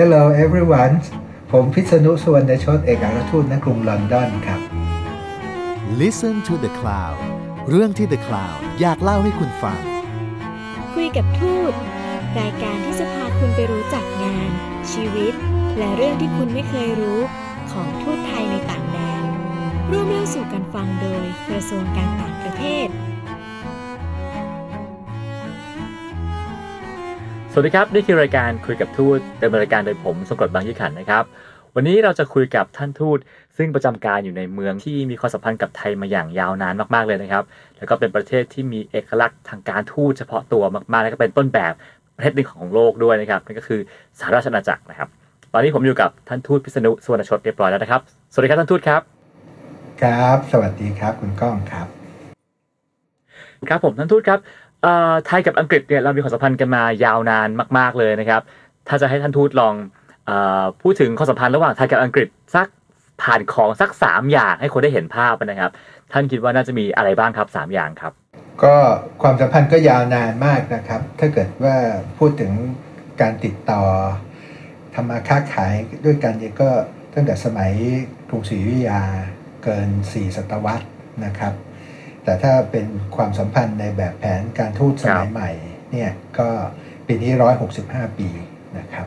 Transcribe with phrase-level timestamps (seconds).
[0.00, 0.94] Hello everyone
[1.52, 4.60] ผมพิษณุสุวรรณชดเอกอัครทูตณกรุงลอนดอนครับ
[6.00, 7.18] Listen to the Cloud
[7.68, 9.80] เรื่องที่ The Cloud อยากเล่าให้คุณฟัง
[10.94, 11.72] คุยกับทูต
[12.40, 14.50] รายการที่จะพาคุณไปรู้จักงาน
[14.92, 15.34] ชีวิต
[15.78, 17.20] และเรื่องที่คุณไม่เคยรู้
[17.72, 19.22] ของทูตไทยในต่างแดน
[19.90, 22.88] ร่วมเล่าสู่กันฟังโดยกระทรวงการต่างประเทศ
[27.54, 31.24] สวัสดีครับ นี่คือรายการคุยกับทูตดำเนินรายการโดยผมสงกรดบางยี่ขันนะครับ
[31.74, 33.18] วันนี้เราจะคุยกับท่านทูต
[33.56, 37.44] ซึ่งประจำการอยู่ในเมืองที่มีความสัมพันธ์กับไทยมาอย่างยาวนานมากๆเลยนะครับ
[37.78, 41.72] แล้วก็เป็นประเทศที่มีเอกลักษณ์ทางการทูตเฉพาะตัวมากๆ และก็เป็นต้นแบบ
[42.16, 43.80] ประเทศหนึ่งของโลกด้วยนะครับนั่นก็คือ
[44.18, 45.08] สหราชอาณาจักรนะครับ
[45.52, 48.00] ตอนนี้ผมอยู่กับท่านทูตพิษณุสุวรรณชดเรียบร้อยแล้วนะครับ
[48.32, 49.00] สวัสดีครับท่านทูตครับ
[50.02, 51.88] ครับ สวัสดีครับคุณก้องครับ
[53.70, 54.61] ครับผมท่านทูตครับเอ่อ
[55.26, 58.42] ไทยกับอังกฤษเนี่ยเรามีความสัมพันธ์กันมายาวนานมาก ๆเลยนะครับ
[58.88, 59.74] ถ้าจะให้ท่านทูตลอง
[60.28, 60.30] อ
[60.82, 62.66] พูดถึงความสัมพันธ์ระหว่างไทยกับอังกฤษสัก
[63.22, 65.70] ผ่านของสักสามอย่างให้คนได้เห็นภาพนะครับ
[66.12, 68.12] ท่านคิดว่าน่าจะมีอะไรบ้างครับสามอย่างครับ
[68.62, 68.74] ก็
[69.22, 71.76] ความสัมพันธ์ก็ยาวนานมากนะครับ ถ้าเกิดว่า
[72.18, 72.52] พูดถึง
[73.20, 73.82] การติดต่อ
[74.94, 75.72] ทำมาค้าขาย
[76.04, 76.68] ด้วยกันเนี่ยก็
[77.14, 77.72] ตั้งแต่สมัย
[78.28, 79.00] กรุงศรีอยุธยา
[79.64, 80.86] เกิน 4 ศตวรรษ
[81.24, 81.52] นะครับ
[82.24, 85.50] แต่ถ้าเป็นความสัมพันธ์ในแบบแผนการทูตสมัยใหม่
[85.92, 86.48] เนี่ยก็
[87.06, 87.32] ปีนี้
[87.74, 88.28] 165 ปี
[88.78, 89.06] นะครับ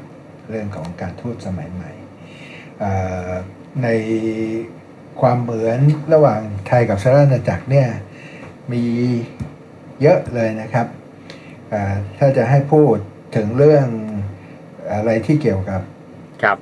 [0.50, 1.92] เรื่องของการทูตสมัยใหม่
[2.80, 2.92] เอ่
[3.28, 3.32] อ
[3.84, 3.88] ใน
[5.22, 5.80] ความเหมือน
[6.14, 7.88] ระหว่างไทยกับสหราชอาณาจักรเนี่ย
[8.72, 8.84] มี
[10.02, 10.88] เยอะเลยนะครับ
[11.74, 12.96] อ่าถ้าจะให้พูด
[13.36, 13.88] ถึงเรื่อง
[14.94, 15.82] อะไรที่เกี่ยวกับ
[16.44, 16.58] ครับ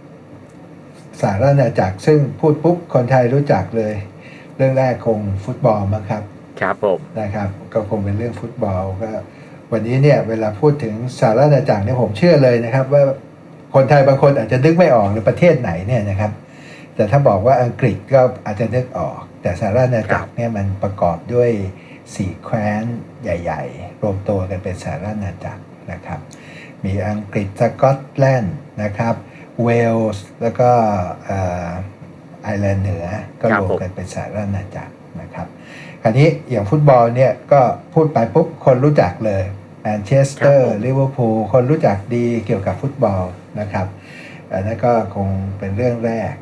[1.21, 3.93] สหราชอาณาจักรซึ่งพูดปุ๊บคนไทยรู้จักเลย
[4.57, 6.23] เรื่องแรกคงฟุตบอลมั้งครับ
[6.63, 9.11] ครับผมนะครับ ก็คงเป็นเรื่องฟุตบอลก็
[9.71, 13.03] วันนี้เนี่ยเวลาพูดถึงสหราชอาณาจักรเนี่ยผมเชื่อเลยนะครับ ว่า
[13.75, 16.31] คนไทยบางคนอาจจะนึกไม่ออกหรือประเทศไหนเนี่ยนะครับ
[16.95, 21.49] แต่ถ้าบอกว่าอังกฤษก็อาจจะนึกออก แต่สหราชอาณาจักรเนี่ยมันประกอบด้วย
[22.15, 22.83] สี่แคว้น
[23.23, 26.19] ใหญ่ ๆ รวมตัวกันเป็นสหราชอาณาจักรนะครับ
[26.85, 29.15] มีอังกฤษสกอตแลนด์นะครับ
[29.63, 30.69] เวลส์แล้วก็
[31.25, 31.69] เอ่อ
[32.43, 33.05] ไอร์แลนด์เหนือ
[33.41, 35.47] ก็รวมกันเป็นสหราชอาณาจักรนะครับ
[36.03, 37.61] คราวนี้อย่างฟุตบอลเนี่ยก็
[37.93, 39.43] พูดไปปุ๊บคนรู้จักเลย
[39.81, 43.23] แมนเชสเตอร์ลิเวอร์พูลคนรู้จักดีเกี่ยวกับฟุตบอล
[43.59, 43.87] นะครับ
[44.51, 46.33] อันนั้นก็คงเป็นเรื่องแรก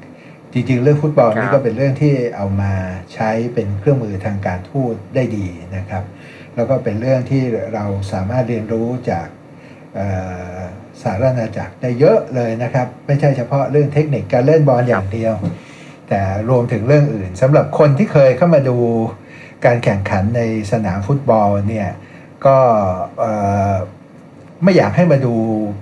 [0.53, 2.73] จริงๆ เรื่องฟุตบอลนี่ก็เป็นเรื่องที่เอามา
[3.13, 6.03] ใช้เป็นเครื่องมือทางการทูตได้ดีนะครับ
[6.55, 9.27] แล้วก็เป็นเรื่องที่เราสามารถเรียนรู้จาก
[9.95, 10.07] เอ่
[10.55, 10.57] อ
[11.01, 15.33] สหราชอาณาจักรได้เยอะเลยนะครับ ไม่ใช่เฉพาะเรื่องเทคนิคการเล่นบอลอย่างเดียว
[16.09, 18.77] แต่รวมถึงเรื่องอื่นสำหรับคนที่เคยเข้ามาดู
[19.65, 20.41] การแข่งขันใน
[20.71, 21.89] สนามฟุตบอลเนี่ย
[22.45, 22.57] ก็
[24.63, 25.33] ไม่อยากให้มาดู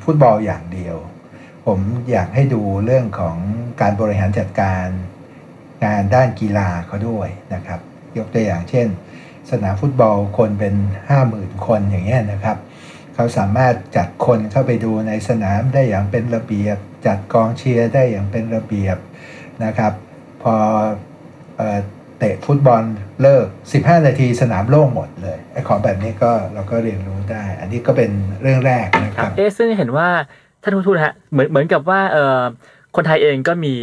[0.03, 0.97] ฟุตบอลอย่างเดียว
[1.65, 1.79] ผม
[2.11, 3.37] อยากให้ดูเรื่องของ
[3.81, 4.85] การบริหารจัดการ
[5.83, 7.79] งานด้านกีฬาเขาด้วยนะครับ
[8.17, 8.87] ยกตัวอย่างเช่น
[9.51, 10.75] สนามฟุตบอลคนเป็น
[11.19, 12.57] 50,000 คนอย่างเงี้ยนะครับ
[13.15, 18.97] เขาสามารถจัดคนเข้าไปดูในสนามได้อย่างเป็นระเบียบ จัดกองเชียร์ได้อย่างเป็นระเบียบ
[19.63, 19.93] นะครับ
[20.41, 20.55] พอ
[21.59, 21.61] อ
[22.19, 22.83] เตะฟุตบอล
[23.21, 23.45] เลิก
[23.77, 30.09] 15 นาทีสนามโล่งหมดเลยไอ้ของแบบนี้ก็เราก็เรียนรู้ได้ อันนี้ก็เป็นเรื่องแรกนะคครัรับบเอ๊ะซึ่งเห็นว่า
[30.61, 32.41] ท่านทูตฮะเหมือนเหมือนกับว่าเอ่อ
[32.95, 33.73] คนไทยเองก็มี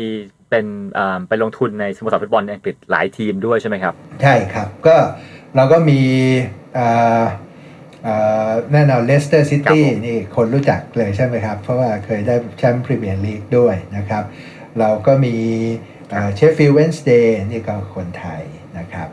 [0.50, 4.96] เป็นเอ่อไปลงทุนในสโมสรฟุตบอลในอังกฤษหลายทีมด้วยใช่ไหมครับ ใช่ครับก็
[5.56, 6.00] เราก็มี
[6.74, 6.86] เอ่
[7.20, 7.22] อ
[8.02, 8.14] เอ่
[8.46, 14.24] อแน่นอนเลสเตอร์ซิตี้ครับผมนี่คนรู้จักเลยใช่ไหมครับ เพราะว่าเคยได้แชมป์พรีเมียร์ลีกด้วยนะครับ
[14.80, 15.34] เราก็มี
[16.34, 18.42] เชฟฟิลด์เวนสเดย์นี่ก็คนไทย
[18.78, 19.08] นะครับ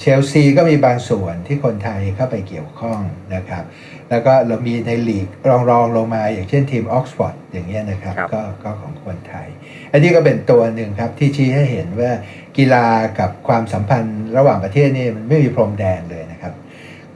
[0.00, 3.00] เชลซีก็มีบางส่วนที่คนไทยเข้าไปเกี่ยวข้อง
[3.34, 3.64] นะครับ
[4.10, 9.48] แล้วก็เรามีในลีกรองรองลงมาอย่างเช่นทีมออกซฟอร์ดอย่างเงี้ยนะครับครับก็ก็ของคนไทย
[9.92, 12.10] อันนี้ก็เป็นตัวหนึ่งครับที่ชี้ให้เห็นว่า
[12.56, 12.86] กีฬา
[13.18, 16.54] กับความสัมพันธ์ระหว่างประเทศนี่มันไม่มีพรมแดนเลยนะครับ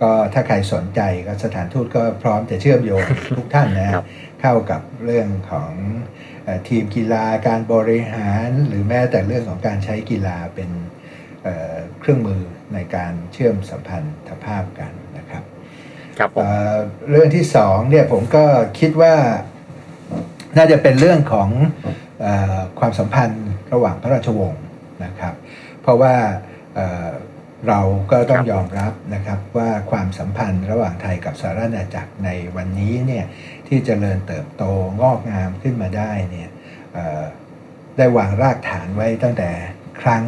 [0.01, 3.03] ก็ถ้าใครสนใจก็สถานทูตก็พร้อมจะเชื่อมโยง
[3.39, 4.05] ทุกท่านนะครับ
[4.43, 5.73] เข้ากับเรื่องของ
[6.17, 6.18] เออ
[6.69, 10.71] ทีมกีฬาการบริหารหรือแม้แต่เรื่องของการใช้กีฬาเป็น
[11.43, 12.43] เอ่อเครื่องมือ
[12.75, 15.43] ในการเชื่อมสัมพันธภาพกันนะครับ
[16.19, 16.77] ครับผมเอ่อ
[17.11, 18.45] เรื่องที่สองเนี่ยผมก็
[18.79, 19.15] คิดว่า
[20.57, 21.49] น่าจะเป็นเรื่องของ
[22.23, 24.65] เออความสัมพันธ์ระหว่างพระราชวงศ์
[25.05, 25.35] นะครับ
[25.83, 26.15] เพราะว่า
[26.75, 27.09] เอ่อ
[27.69, 27.81] เรา
[28.11, 33.25] ก็ต้องยอมรับนะครับว่าความสัมพันธ์ระหว่างไทยกับสหราชอาณาจักรในวันนี้เนี่ย
[33.69, 34.65] ที่จเจริญเติบโต
[35.01, 36.51] งอกงามขึ้นมาได้เนี่ย
[37.97, 39.51] ได้วางรากฐานไว้ตั้งแต่
[40.01, 40.25] ครั้ง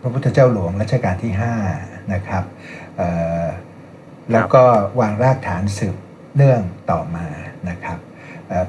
[0.00, 1.32] พระพุทธเจ้าหลวงรัชกาลที่
[1.72, 2.44] 5 นะครับ
[4.32, 4.64] แล้วก็
[5.00, 5.96] วางรากฐานสืบ
[6.36, 7.26] เนื่องต่อมา
[7.70, 7.98] นะครับ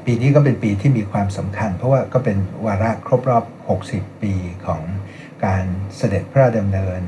[0.05, 3.45] ปีนี้ก็เป็นปีที่มีความสำคัญ เพราะว่าก็เป็นวาระครบรอบ
[3.83, 4.33] 60 ปี
[4.65, 4.81] ของ
[5.45, 5.63] การ
[5.97, 7.01] เสด็จพระราชดำเนิน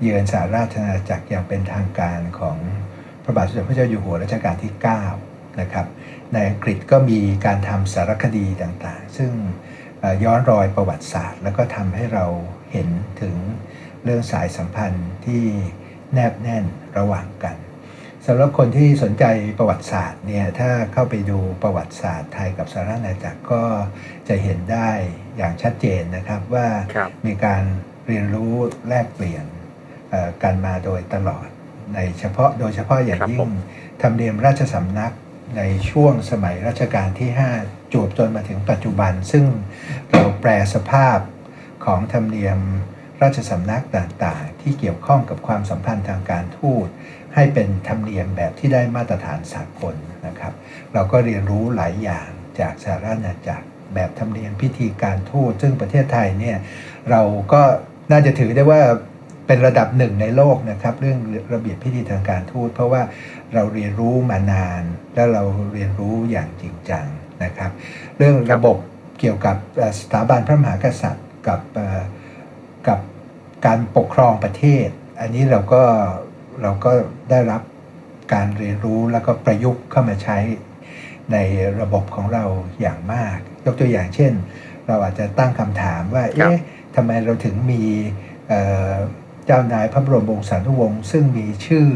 [0.00, 2.56] เยือนสหราชอาณาจักรอย่างเป็นทางการของ
[3.24, 5.86] พระบาทสมเด็จพระเจ้าอยู่หัวรัชกาลที่ 9 นะครับ
[6.32, 9.32] ในอังกฤษก็มีการทำสารคดีต่างๆ ซึ่ง
[10.00, 12.26] เอ่อย้อนรอยประวัติศาสตร์ แล้วก็ทำให้เรา
[12.72, 12.88] เห็น
[13.20, 13.34] ถึง
[14.04, 15.44] เรื่องสายสัมพันธ์ที่
[16.14, 16.64] แนบแน่น
[16.98, 17.56] ระหว่างกัน
[18.26, 19.24] สำหรับคนที่สนใจ
[19.58, 23.62] ประวัติศาสตร์เนี่ยถ้าเข้าไปดูประวัติศาสตร์ไทยกับสหราชอาณาจักรก็
[24.28, 24.90] จะเห็นได้
[25.36, 27.62] อย่างชัดเจนนะครับว่าครับมีการ
[28.06, 28.54] เรียนรู้
[28.88, 29.46] แลกเปลี่ยน
[30.10, 31.46] เอ่อกันมาโดยตลอด
[31.94, 33.52] ในเฉพาะโดยเฉพาะอย่างครับยิ่ผงม
[34.02, 35.12] ธรรมเนียมราชสำนัก
[35.56, 37.30] ในช่วงสมัยรัชกาลที่
[37.62, 39.44] 5 จวบจนมาถึงปัจจุบัน ซึ่ง
[40.10, 41.18] เราแปลสภาพ
[41.84, 42.58] ของธรรมเนียม
[43.22, 46.86] ราชสำนักต่างๆ ที่เกี่ยวข้องกับความสัมพันธ์ทางการทูต
[47.34, 49.94] ให้เป็นธรรมเนียมแบบที่ได้มาตรฐานสากล
[50.26, 50.52] นะครับ
[50.94, 52.28] เราก็เรียนรู้หลายอย่าง
[52.60, 56.58] จากสหราชอาณาจักรแบบธรรมเนียมพิธีการทูตซึ่งประเทศไทยเนี่ย
[57.10, 57.22] เรา
[57.52, 57.62] ก็
[58.10, 58.82] น่าจะถือได้ว่า
[59.46, 61.18] เป็นระดับหนึ่งในโลกนะครับเรื่อง
[61.54, 63.02] ระเบียบพิธีทางการทูตเพราะว่า
[63.54, 64.82] เราเรียนรู้มานาน
[65.14, 65.42] และเรา
[65.72, 67.06] เรียนรู้อย่างจริงจัง
[67.44, 67.70] นะครับ
[68.18, 68.76] เรื่องระบบ
[69.20, 72.02] เกี่ยวกับเอ่อสถาบันพระมหากษัตริย์กับเอ่อ
[72.88, 72.98] กับ
[73.66, 74.88] การปกครองประเทศ
[75.20, 75.82] อันนี้เราก็
[76.62, 76.92] เราก็
[77.30, 77.62] ได้รับ
[78.34, 80.38] การเรียนรู้แล้วก็ประยุกต์เข้ามาใช้
[81.32, 81.36] ใน
[81.80, 82.44] ระบบของเรา
[82.80, 84.32] อย่างมาก ยกตัวอย่างเช่น
[84.86, 86.58] เราอาจจะตั้งคำถามว่าครับเอ๊ะ
[86.96, 87.82] ทำไมเราถึงมี
[89.46, 91.88] เอ่อเจ้านายพระบรมวงศานุวงศ์ซึ่งมีชื่อ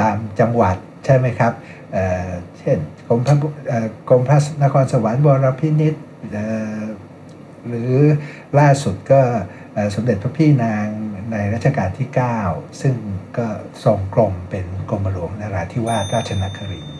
[0.00, 1.52] ตามจังหวัดใช่ไหมครับ
[1.92, 2.78] เอ่อเช่น
[3.08, 3.36] กรมพระ
[3.68, 5.94] เอ่อกรมพระนครสวรรค์วรพินิษ
[6.32, 6.44] เอ่
[6.78, 6.82] อ
[7.68, 7.92] หรือ
[8.58, 9.20] ล่าสุดก็
[9.74, 10.86] เอ่อสมเด็จพระพี่นาง
[11.32, 12.08] ในรัชกาลที่
[12.44, 12.94] 9 ซึ่ง
[13.38, 13.46] ก็
[13.84, 16.96] ทรงกรมเป็นกรมหลวงนราธิวาสราชนครินทร์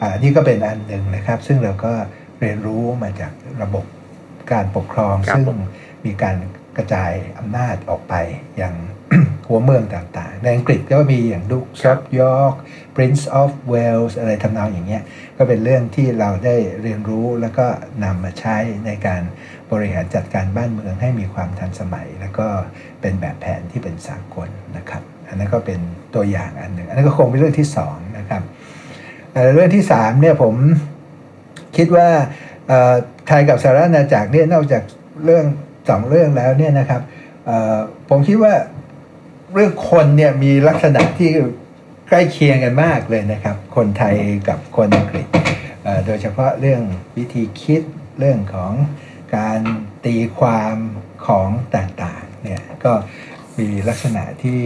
[0.00, 1.92] อ่านี่ก็เป็นอันหนึ่งนะครับ ซึ่งเราก็
[2.40, 3.32] เรียนรู้มาจาก
[3.62, 3.84] ระบบ
[4.52, 5.60] การปกครองครับซึ่งผม
[6.06, 6.36] มีการ
[6.76, 8.14] กระจายอำนาจออกไป
[8.56, 8.74] อย่าง
[9.50, 12.54] หัวเมืองต่างๆ ในอังกฤษก็มีอย่างดุกซอฟยอร์ก
[12.96, 15.02] Prince of Wales อะไรทำนองอย่างเงี้ย
[15.36, 17.66] ก็เป็นเรื่องที่เราได้เรียนรู้แล้วก็
[18.04, 18.56] นำมาใช้
[18.86, 19.22] ในการ
[19.72, 22.46] บริหารจัดการบ้านเมืองให้มีความทันสมัย แล้วก็
[23.00, 25.80] เป็นแบบแผนที่เป็นสากลนะครับ อันนั้นก็เป็น
[26.14, 28.42] ตัวอย่างอันหนึ่ง อันนั้นก็คงเป็นเรื่องที่สองนะครับ
[29.32, 30.54] แต่เรื่องที่สามเนี่ยผม
[31.76, 32.08] คิดว่า
[32.68, 32.94] เอ่อ
[33.26, 34.82] ไทยกับสหรัฐอาณาจักรเนี่ยนอกจาก
[35.24, 35.44] เรื่อง
[35.88, 37.02] สองเรื่องแล้วเนี่ยนะครับ
[37.46, 37.78] เอ่อ
[38.10, 38.52] ผมคิดว่า
[39.54, 41.30] เรื่องคนเนี่ยมีลักษณะที่
[42.08, 44.14] ใกล้เคียงกันมากเลยนะครับ คนไทย
[44.48, 45.26] กับคนอังกฤษ
[46.06, 46.82] โดยเฉพาะเรื่อง
[47.16, 47.82] วิธีคิด
[48.18, 48.72] เรื่องของ
[49.36, 49.60] การ
[50.04, 50.76] ตีความ
[51.26, 52.92] ของต่างๆเนี่ยก็
[53.58, 54.60] มีลักษณะที่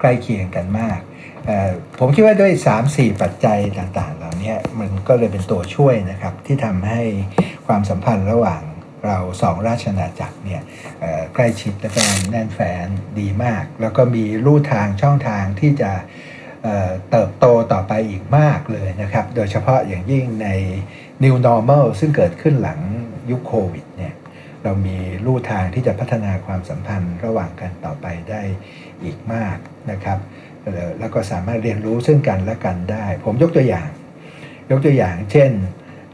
[0.00, 0.98] ใกล้เคียงกันมาก
[1.98, 2.52] ผมคิดว่าด้วย
[2.86, 7.02] 3-4 ปัจจัยต่างๆ เหล่านี้มันก็เลยเป็นตัวช่วยนะครับที่ทำให้
[7.66, 8.62] ความสัมพันธ์ระหว่าง
[9.06, 10.62] เราสองราชอาจักรเนี่ย
[11.34, 12.86] ใกล้ชิดและก็แน่นแฟน
[13.20, 15.92] ดีมาก แล้วก็มีลู่ทางช่องทางที่จะ
[17.10, 20.48] เติบโตต่อไปอีกมากเลยนะครับ โดยเฉพาะอย่างยิ่งใน
[21.24, 22.80] New Normal ซึ่งเกิดขึ้นหลัง
[23.30, 24.14] ยุคโควิดเนี่ย
[24.62, 24.96] เรามี
[25.26, 28.42] ลู่ทางที่จะพัฒนาความสัมพันธ์ระหว่างกันต่อไปได้
[29.02, 29.56] อีกมาก
[29.90, 30.18] นะครับ
[31.00, 33.88] แล้วก็สามารถเรียนรู้ซึ่งกันและกันได้ ผมยกตัวอย่าง
[34.70, 35.50] ยกตัวอย่าง เช่น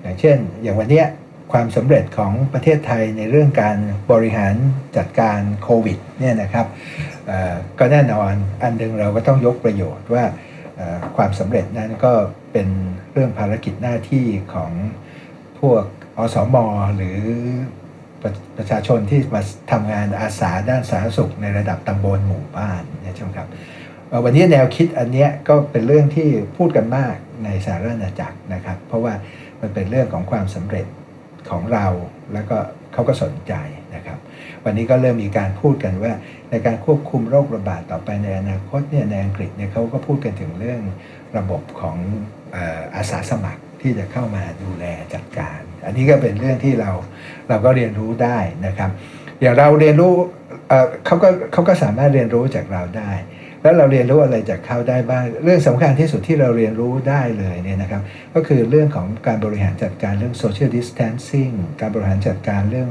[0.03, 1.07] อย่างเช่น อย่างวันเนี้ย
[1.53, 3.77] ความสำเร็จของประเทศไทยในเรื่องการ
[4.13, 4.55] บริหาร
[4.97, 6.67] จัดการโควิดเนี่ยนะครับ
[7.79, 10.25] ก็แน่นอนอันหนึงเราก็ต้องยกประโยชน์ว่า
[11.17, 12.13] ความสำเร็จนั้นก็
[12.53, 12.69] เป็น
[13.13, 14.73] เรื่องภารกิจหน้าที่ของ
[15.61, 15.85] พวก
[16.19, 16.57] อสม
[16.97, 17.21] หรือ
[18.23, 23.49] ประประชาชนที่มาทำงานอาสาด้านสาธารณสุขในระดับตำบลหมู่บ้านนี่ยใช่ไหมครับ
[24.25, 27.15] วันนี้แนวคิดอันเนี้ยก็เป็นเรื่องที่พูดกันมาก
[27.45, 29.15] ในสหราณาจักรนะครับ เพราะว่า
[29.61, 30.87] มันเป็นเรื่องของความสำเร็จ
[31.51, 31.87] ของเรา
[32.33, 32.57] แล้วก็
[32.93, 33.53] เขาก็สนใจ
[33.95, 34.19] นะครับ
[34.65, 36.13] วันนี้ก็เริ่มมีการพูดกันว่า
[36.51, 40.81] ในการควบคุมโรคระบาดต่อไปในอนาคตเนี่ยในอังกฤษเนี่ยเขาก็พูดกันถึงเรื่อง
[41.37, 41.97] ระบบของ
[42.97, 46.91] อาสาสมัครที่จะเข้ามาดูแลจัดการ อันนี้ก็เป็นเรื่องที่เรา
[47.49, 48.91] เราก็เรียนรู้ได้นะครับ
[49.41, 50.13] อย่างเราเรียนรู้
[51.07, 53.13] เขาก็เขาก็สามารถเรียนรู้จากเราได้
[53.63, 58.03] แล้วเราเรียนรู้อะไรจากเขาได้บ้าง เรื่องสำคัญที่สุดที่เราเรียนรู้ได้เลยเนี่ยนะครับ
[58.35, 62.89] ก็คือเรื่องของการบริหารจัดการเรื่อง social distancing การบริหารจัดการเรื่อง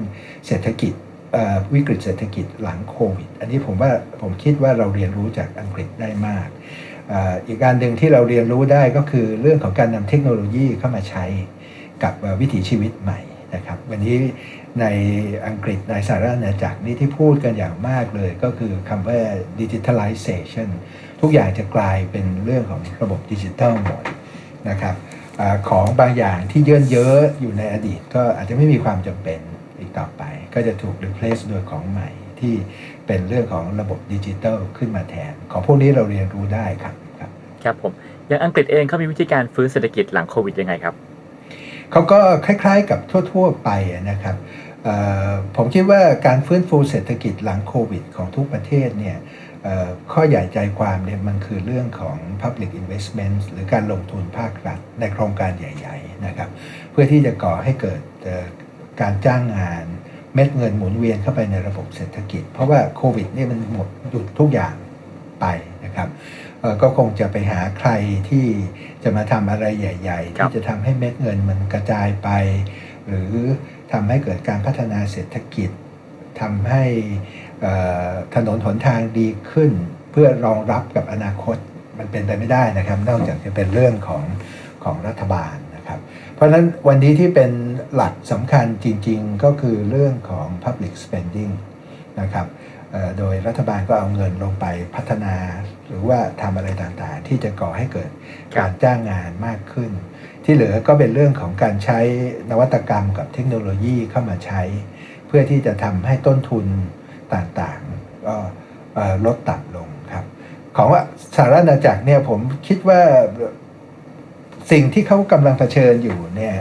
[0.47, 0.93] เศรษฐกิจ
[1.73, 6.47] วิกฤตเศรษฐกิจหลังโควิด อันนี้ผมว่าผมคิดว่าเราเรียนรู้จากอังกฤษได้มาก
[7.11, 7.13] อ
[7.45, 11.25] อีกการหนึ่งที่เราเรียนรู้ได้ก็คือเรื่องของการนำเทคโนโลยีเข้ามาใช้
[12.03, 13.19] กับวิถีชีวิตใหม่
[13.55, 14.15] นะครับ วันนี้
[14.81, 14.85] ใน
[15.47, 19.19] อังกฤษในสหรัฐอาณาจักรนี่ที่พูดกันอย่างมากเลยก็คือคำว่า
[19.59, 20.69] digitalization
[21.21, 24.03] ทุกอย่างจะกลายเป็นเรื่องของระบบดิจิทัลหมด
[24.69, 24.95] นะครับ
[25.39, 29.39] อาของบางอย่างที่เยื่นเยอะอยู่ในอดีต ก็อาจจะไม่มีความจำเป็น
[29.79, 32.55] อีกต่อไป ก็จะถูก replace โดยของใหม่ที่
[33.07, 37.29] เป็นเรื่องของระบบดิจิทัลขึ้นมาแทน ของพวกนี้เราเรียนรู้ได้ครับครับ
[37.63, 37.91] ครับผม
[38.27, 40.95] อย่างอังกฤษเองเขามีวิธีการฟื้นเศรษฐกิจหลังโควิดยังไงครับ
[41.91, 42.99] เขาก็คล้ายๆกับ
[43.31, 43.69] ทั่ว ๆ ไป
[44.09, 44.66] นะครับเอ่อ
[45.55, 49.17] ผมคิดว่าการฟื้นฟูเศรษฐกิจหลังโควิดของทุกประเทศเนี่ย
[49.63, 56.49] เอ่อข้อใหญ่ใจความเนี่ยมันคือเรื่องของ Public Investment หรือการลงทุนภาครัฐในโครงการใหญ่ๆนะครับ
[56.91, 58.45] เพื่อที่จะก่อให้เกิดเอ่อ
[59.01, 59.85] การจ้างงาน
[60.33, 64.75] เม็ดเงินหมุนเวียนเข้าไปในระบบเศรษฐกิจ เพราะว่าโควิดเนี่ยมันหมดหยุดทุกอย่าง
[65.41, 65.45] ไป
[65.85, 66.09] นะครับ
[66.61, 67.89] เอ่อก็คงจะไปหาใคร
[68.29, 68.45] ที่
[69.03, 72.29] จะมาทำอะไรใหญ่ๆครับที่จะทำให้เม็ดเงินมันกระจายไป
[73.07, 73.33] หรือ
[73.91, 75.69] ทำให้เกิดการพัฒนาเศรษฐกิจ
[76.41, 76.83] ทำให้
[78.35, 79.71] ถนนหนทางดีขึ้น
[80.11, 81.57] เพื่อรองรับกับอนาคต
[81.97, 84.23] มันเป็นไปไม่ได้นะครับ นอกจากจะเป็นเรื่องของ
[84.83, 85.99] ของรัฐบาลนะครับ
[86.33, 87.51] เพราะฉะนั้นวันนี้ที่เป็น
[87.95, 91.53] หลักสำคัญจริง ๆ ก็คือเรื่องของ Public Spending
[92.21, 92.47] นะครับ
[93.17, 94.65] โดยรัฐบาลก็เอาเงินลงไป
[94.95, 95.35] พัฒนา
[95.87, 98.09] หรือว่าทำอะไรต่างๆ ที่จะก่อให้เกิด
[98.57, 99.91] การจ้างงานมากขึ้น
[100.43, 101.99] ที่เหลือก็เป็นเรื่องของการใช้
[102.49, 104.61] นวัตกรรมกับเทคโนโลยีเข้ามาใช้
[105.27, 106.65] เพื่อที่จะทำให้ต้นทุน
[107.33, 108.35] ต่างๆ ก็
[109.25, 110.25] ลดต่ำลงครับ
[110.75, 111.01] ของว่า
[111.35, 113.01] สหรัฐอาณาจักรเนี่ยผมคิดว่า
[114.71, 116.55] สิ่งที่เขากำลังเผชิญอยู่เนี่ย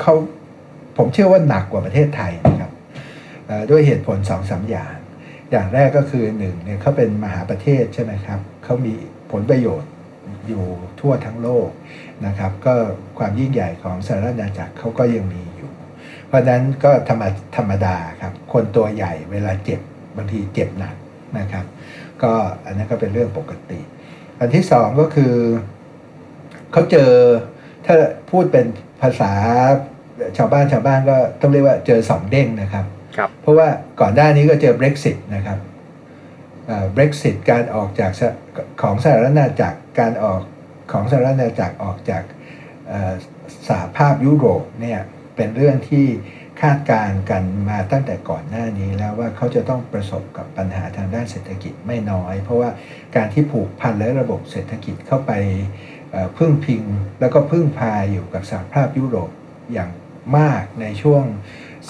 [0.00, 0.14] เขา
[0.96, 2.72] ผมเชื่อว่าหนักกว่าประเทศไทยนะครับ
[3.70, 4.94] ด้วยเหตุผลสองสามอย่าง
[5.50, 8.94] อย่างแรกก็คือหนึ่งเนี่ยเขาเป็นมหาประเทศใช่ไหมครับเขามี
[9.32, 9.90] ผลประโยชน์
[10.48, 10.64] อยู่
[11.00, 11.68] ทั่วทั้งโลก
[12.26, 12.74] นะครับ ก็
[13.18, 15.70] ความยิ่งใหญ่ของสหรัฐอาณาจักรเขาก็ยังมีอยู่
[16.26, 17.22] เพราะฉะนั้นก็ธรรม
[17.56, 19.80] ธรรมดาครับ คนตัวใหญ่เวลาเจ็บ
[20.16, 20.94] บางทีเจ็บหนัก
[21.38, 21.64] นะครับ
[22.22, 22.32] ก็
[22.64, 23.80] อันนั้นก็เป็นเรื่องปกติ
[24.38, 25.34] อันที่สองก็คือ
[26.72, 27.10] เขาเจอ
[27.86, 27.96] ถ้า
[28.30, 28.66] พูดเป็น
[29.02, 29.32] ภาษา
[30.36, 32.84] ชาวบ้านชาวบ้านก็ต้องเรียกว่าเจอสองเด้งนะครับ
[33.18, 33.68] ครับเพราะว่า
[34.00, 35.58] ก่อนหน้านี้ก็เจอ Brexit นะครับ
[36.66, 38.12] เอ่อ Brexit การออกจาก
[38.82, 40.40] ของสหรัฐอาณาจักรการออก
[40.92, 42.22] ของสหรัฐอาณาจักรออกจาก
[43.68, 45.00] สหภาพยุโรปเนี่ย
[45.36, 46.06] เป็นเรื่องที่
[46.60, 52.70] คาดการณ์กันมาตั้งแต่ก่อนหน้านี้แล้วว่าเขาจะต้องประสบกับปัญหาทางด้านเศรษฐกิจไม่น้อย เพราะว่า
[53.16, 55.32] การที่ผูกพันและระบบเศรษฐกิจเข้าไป
[56.38, 56.82] พึ่งพิง
[57.20, 59.30] แล้วก็พึ่งพาอยู่กับสหภาพยุโรป
[59.72, 59.90] อย่าง
[60.38, 61.24] มากในช่วง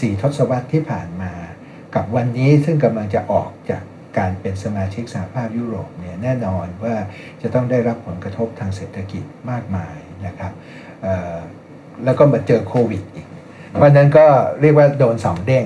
[0.01, 1.33] สี่ทศวรรษที่ผ่านมา
[1.95, 3.83] กับวันนี้ซึ่งกำลังจะออกจาก
[4.19, 6.95] การเป็นสมาชิกสหภาพยุโรปเนี่ยแน่นอนว่า
[7.43, 10.53] จะต้องได้รับผลกระทบทางเศรษฐกิจมากมายนะครับ
[12.05, 13.27] แล้วก็มาเจอโควิดอีก
[13.71, 14.27] เพราะนั้นก็
[14.61, 15.65] เรียกว่าโดนสองเด้ง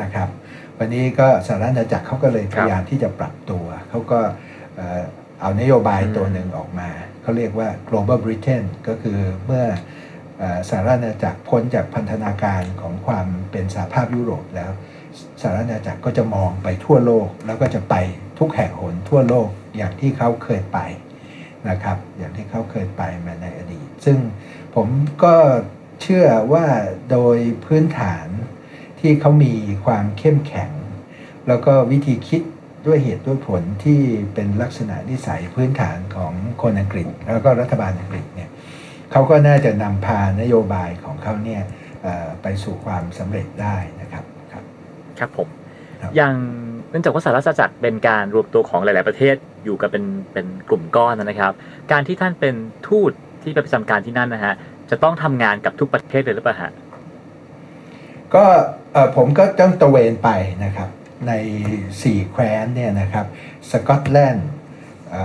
[0.00, 0.28] นะครับ
[0.78, 4.20] วันนี้ก็สหรัฐอาณาจักรเขาก็เลยพยายามที่จะปรับตัว เขาก็
[5.40, 6.88] เอานโยบายตัวหนึ่งออกมา
[7.22, 9.64] เขาเรียกว่า global Britain ก็คือเมื่อ
[10.68, 14.70] สหรัฐอาณาจักรพ้นจากพันธนาการของความเป็นสหภาพยุโรปแล้ว
[15.40, 17.94] สหรัฐอาณาจักรก็จะมองไปทั่วโลก แล้วก็จะไป
[18.38, 20.78] ทุกแห่งหนทั่วโลกอย่างที่เขาเคยไป
[21.68, 24.18] นะครับอย่างที่เขาเคยไปมาในอดีต ซึ่ง
[24.74, 24.88] ผม
[25.24, 25.34] ก็
[26.02, 26.66] เชื่อว่า
[27.10, 28.26] โดยพื้นฐาน
[29.00, 30.70] ที่เขามีความเข้มแข็ง
[31.48, 32.42] แล้วก็วิธีคิด
[32.86, 34.00] ด้วยเหตุด้วยผลที่
[34.34, 38.50] เป็นลักษณะนิสัยพื้นฐานของคนอังกฤษ แล้วก็รัฐบาลอังกฤษเนี่ย
[39.12, 41.62] เขาก็น่าจะนำพานโยบายของเขาเนี่ย
[42.02, 44.64] เอ่อไปสู่ความสำเร็จได้นะครับครับ
[45.18, 45.48] ครับผม
[46.02, 46.34] ครับอย่าง
[46.90, 51.52] เนื่องจากว่าสหรัฐอาณาจักรเป็นการรวมตัวของหลาย ๆ ประเทศอยู่กันเป็นเป็นกลุ่มก้อนนะครับ
[51.92, 52.54] การที่ท่านเป็น
[52.88, 54.54] ทูตที่ไปประจำการที่นั่นนะฮะ
[54.90, 56.72] จะต้องทำงานกับทุกประเทศเลยหรือเปล่าฮะ
[58.34, 58.44] ก็
[58.92, 60.30] เอ่อผมก็ต้องตระเวนไป
[60.64, 60.88] นะครับ
[61.28, 61.32] ใน
[61.82, 63.26] 4 แคว้นเนี่ยนะครับ
[63.70, 64.48] สกอตแลนด์
[65.10, 65.22] เอ่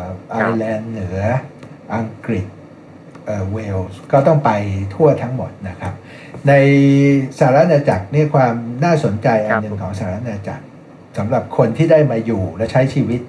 [0.00, 1.20] อไอร์แลนด์เหนือ
[1.94, 2.46] อังกฤษ
[3.52, 4.50] เวลส์ก็ต้องไป
[4.94, 5.94] ทั่วทั้งหมดนะครับ
[6.48, 6.52] ใน
[7.38, 10.64] สหรัฐอาณาจักรเนี่ยความน่าสนใจอันหนึ่งของสหรัฐอาณาจักร
[11.18, 13.20] สำหรับคนที่ได้มาอยู่และใช้ชีวิต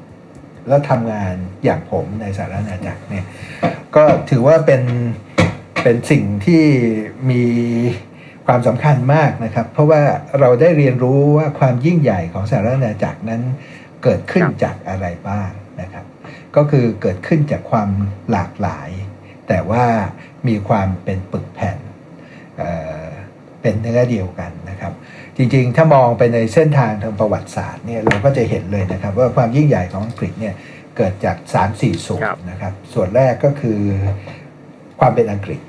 [0.68, 3.26] แล้วทำงานอย่างผมในสหรัฐอาณาจักรเนี่ย
[3.96, 4.84] ก็ถือว่าเป็น
[5.84, 6.64] เป็นสิ่งที่
[7.30, 7.44] มี
[8.46, 10.02] ความสำคัญมากนะครับ เพราะว่า
[10.40, 13.42] เราได้เรียนรู้ว่าความยิ่งใหญ่ของสหรัฐอาณาจักรนั้น
[14.04, 15.50] เกิดขึ้นจากอะไรบ้าง
[15.82, 16.06] นะครับ
[16.56, 17.90] ก็คือเกิดขึ้นจากความ
[18.32, 18.90] หลากหลาย
[19.52, 19.86] แต่ว่า
[20.48, 21.78] มีความเป็นปึกแผ่น
[22.58, 22.70] เอ่
[23.02, 23.06] อ
[23.62, 24.94] เป็นเนื้อเดียวกันนะครับ
[25.38, 30.54] จริงๆ ถ้ามองไปในเส้นทางทางประวัติศาสตร์เนี่ยเราก็จะเห็นเลยนะครับ ว่าความยิ่งใหญ่ของอังกฤษเนี่ย
[30.98, 33.80] เกิดจาก 3 4 ส่วนครับนะครับ ส่วนแรกก็คือ
[35.00, 35.60] ความเป็นอังกฤษ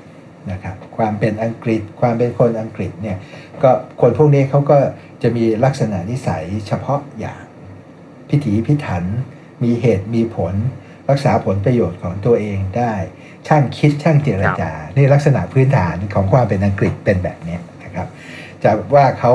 [0.51, 3.17] นะครับความเป็นอังกฤษความเป็นคนอังกฤษเนี่ย
[3.63, 3.71] ก็
[4.01, 4.77] คนพวกนี้เขาก็
[5.23, 7.41] จะมีลักษณะนิสัยเฉพาะอย่าง
[8.29, 9.03] พิถีพิถัน
[9.63, 10.55] มีเหตุมีผล
[11.09, 12.93] รักษาผลประโยชน์ของตัวเองได้
[13.47, 18.07] ช่างคิดช่างเจรจา นี่ลักษณะพื้นฐานของความเป็นอังกฤษเป็นแบบเนี้ยนะครับ
[18.63, 19.33] จะว่าเขา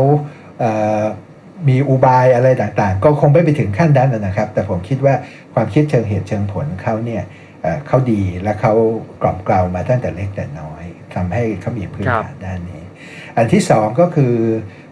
[0.59, 0.71] เอ่
[1.01, 1.03] อ
[1.69, 5.15] มีอุบายอะไรต่างๆ ก็คงไม่ไปถึงขั้นนั้นนะครับ แต่ผมคิดว่า
[5.55, 7.23] ความคิดเชิงเหตุเชิงผลเขาเนี่ย
[7.63, 8.73] เอ่อเขาดีและเขา
[9.23, 10.85] กล่อมเกลามาตั้งแต่เล็กแต่น้อย
[11.15, 12.83] ทำให้เขามีพื้นฐานด้านนี้
[13.37, 14.35] อันที่สองก็คือ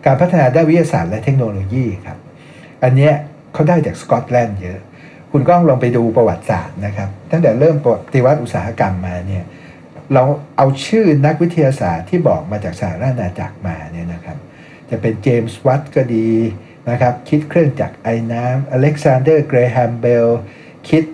[0.06, 2.18] การพัฒนาด้านวิทยาศาสตร์และเทคโนโลยีครับ
[2.84, 3.12] อันเนี้ย
[3.52, 4.78] เขาได้จากสกอตแลนด์เยอะ
[5.32, 9.44] คุณก้องลองไปดูประวัติศาสตร์นะครับ ตั้งแต่เริ่มปฏิวัติอุตสาหกรรมมาเนี่ย
[10.14, 10.22] เรา
[10.56, 14.38] เอาชื่อนักวิทยาศาสตร์ที่บอกมาจากสหราชอาณาจักรมาเนี่ยนะครับ
[14.90, 16.30] จะเป็นเจมส์วัตก็ดี
[16.90, 20.28] นะครับคิดเครื่องจักรไอน้ำอเล็กซานเดอร์เกรแฮมเบล
[20.88, 21.04] คิด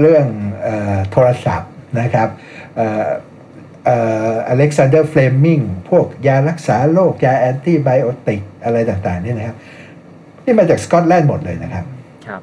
[0.00, 0.26] เรื่อง
[0.66, 2.28] ออโทรศัพท์นะครับ
[3.88, 3.90] อ
[4.56, 5.60] เล็กซานเดอร์เฟลมิง
[5.90, 9.56] พวกยารักษาโรคยา antibiotic อะไรต่างๆเนี่ยนะครับ
[10.44, 11.84] นี่มาจากสกอตแลนด์หมดเลยนะครับ
[12.26, 12.42] ครับ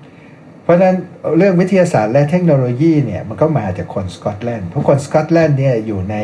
[0.65, 0.97] เพราะฉะนั้น
[1.37, 6.15] เรื่องวิทยาศาสตร์และเทคโนโลยีเนี่ยมันก็มาจากคนสกอตแลนด์เพราะคนสกอตแลนด์เนี่ยอยู่ใน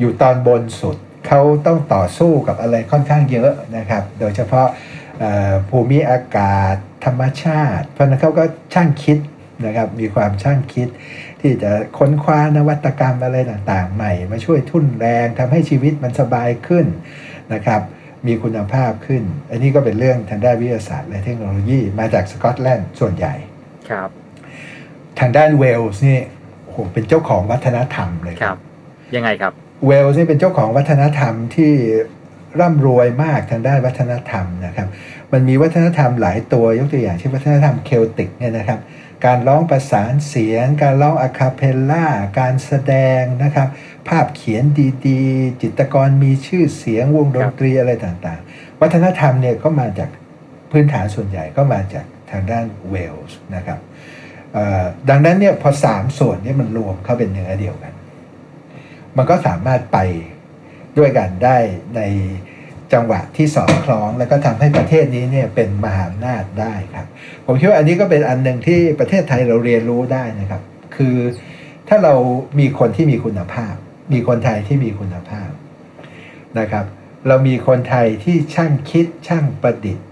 [0.00, 4.68] อยู่ตอนบนสุดเขาต้องต่อสู้กับอะไรค่อนข้างเยอะนะครับ โดยเฉพาะ
[5.68, 9.18] ภูมิอากาศธรรมชาติ เพราะฉะนั้นเขาก็ช่างคิด
[9.66, 10.88] นะครับมีความช่างคิด
[11.40, 16.86] ที่จะค้นคว้านวัตกรรมอะไรต่างๆ ใหม่ มาช่วยทุ่นแรงทำให้ชีวิตมันสบายขึ้น
[17.52, 17.80] นะครับ
[18.26, 23.34] มีคุณภาพขึ้น อันนี้ก็เป็นเรื่องทางด้านวิทยาศาสตร์และเทคโนโลยีมาจากสกอตแลนด์ส่วนใหญ่
[23.90, 24.08] ครับ
[25.18, 26.18] ทางด้านเวลส์นี่
[26.64, 28.58] โอ้โหเป็นเจ้าของวัฒนธรรมเลยครับ
[29.14, 29.52] ยังไงครับ
[29.86, 31.72] เวลส์นี่เป็นเจ้าของวัฒนธรรมที่
[32.60, 34.88] ร่ำรวยมากทางด้านวัฒนธรรมนะครับ
[35.32, 38.80] มันมีวัฒนธรรมหลายตัวยกตัวอย่างเช่นวัฒนธรรมเคลติกเนี่ยนะครับ
[39.26, 42.06] การร้องประสานเสียง การร้องอะคาเพลล่า
[42.40, 43.68] การแสดงนะครับ
[44.08, 44.64] ภาพเขียน
[45.06, 50.08] ดีๆ จิตรกรมีชื่อเสียงวงดนตรีอะไรต่างๆ วัฒนธรรมเนี่ยก็มาจาก
[50.70, 53.78] พื้นฐานส่วนใหญ่ก็มาจาก ทางด้านเวลส์นะครับ
[55.10, 57.92] ดังนั้นเนี่ยพอสามส่วนนี้มันรวมเข้าเป็นเนื้อเดียวกัน
[59.16, 59.98] มันก็สามารถไป
[60.98, 61.56] ด้วยกันได้
[61.96, 62.00] ใน
[62.92, 67.06] จังหวะที่สอดคล้อง แล้วก็ทำให้ประเทศนี้เนี่ยเป็นมหาอำนาจได้ครับ
[67.46, 70.62] ผมคิดว่าอันนี้ก็เป็นอันหนึ่งที่ประเทศไทยเราเรียนรู้ได้นะครับ
[70.96, 71.16] คือ
[71.88, 72.14] ถ้าเรา
[72.58, 73.74] มีคนที่มีคุณภาพ
[74.12, 75.50] มีคนไทยที่มีคุณภาพ
[76.58, 76.84] นะครับ
[77.28, 80.05] เรามีคนไทยที่ช่างคิดช่างประดิษฐ์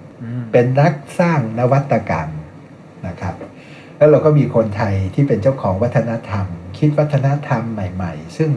[0.57, 2.31] เป็นนักสร้างนวัตกรรม
[3.07, 3.35] นะครับ
[3.97, 6.47] แล้วเราก็มีคนไทยที่เป็นเจ้าของวัฒนธรรม
[6.79, 8.51] คิดวัฒนธรรมใหม่ ๆ ซึ่ง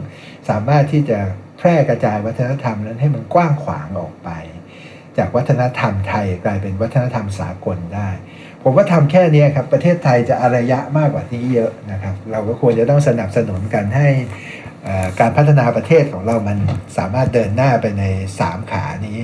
[0.50, 1.20] สามารถที่จะ
[1.58, 4.30] แพร่กระจายวัฒนธรรมนั้นให้มันกว้างขวางออกไป
[5.18, 8.10] จากวัฒนธรรมไทยกลายเป็นวัฒนธรรมสากลได้
[8.64, 14.08] ผมว่าทำแค่เนี้ยครับประเทศไทยจะอารยะมากกว่านี้เยอะนะครับ เราก็ควรจะต้องสนับสนุนกันให้
[14.84, 16.58] เอ่อการพัฒนาประเทศของเรามัน
[16.98, 18.04] สามารถเดินหน้าไปใน
[18.40, 19.18] สามขานี้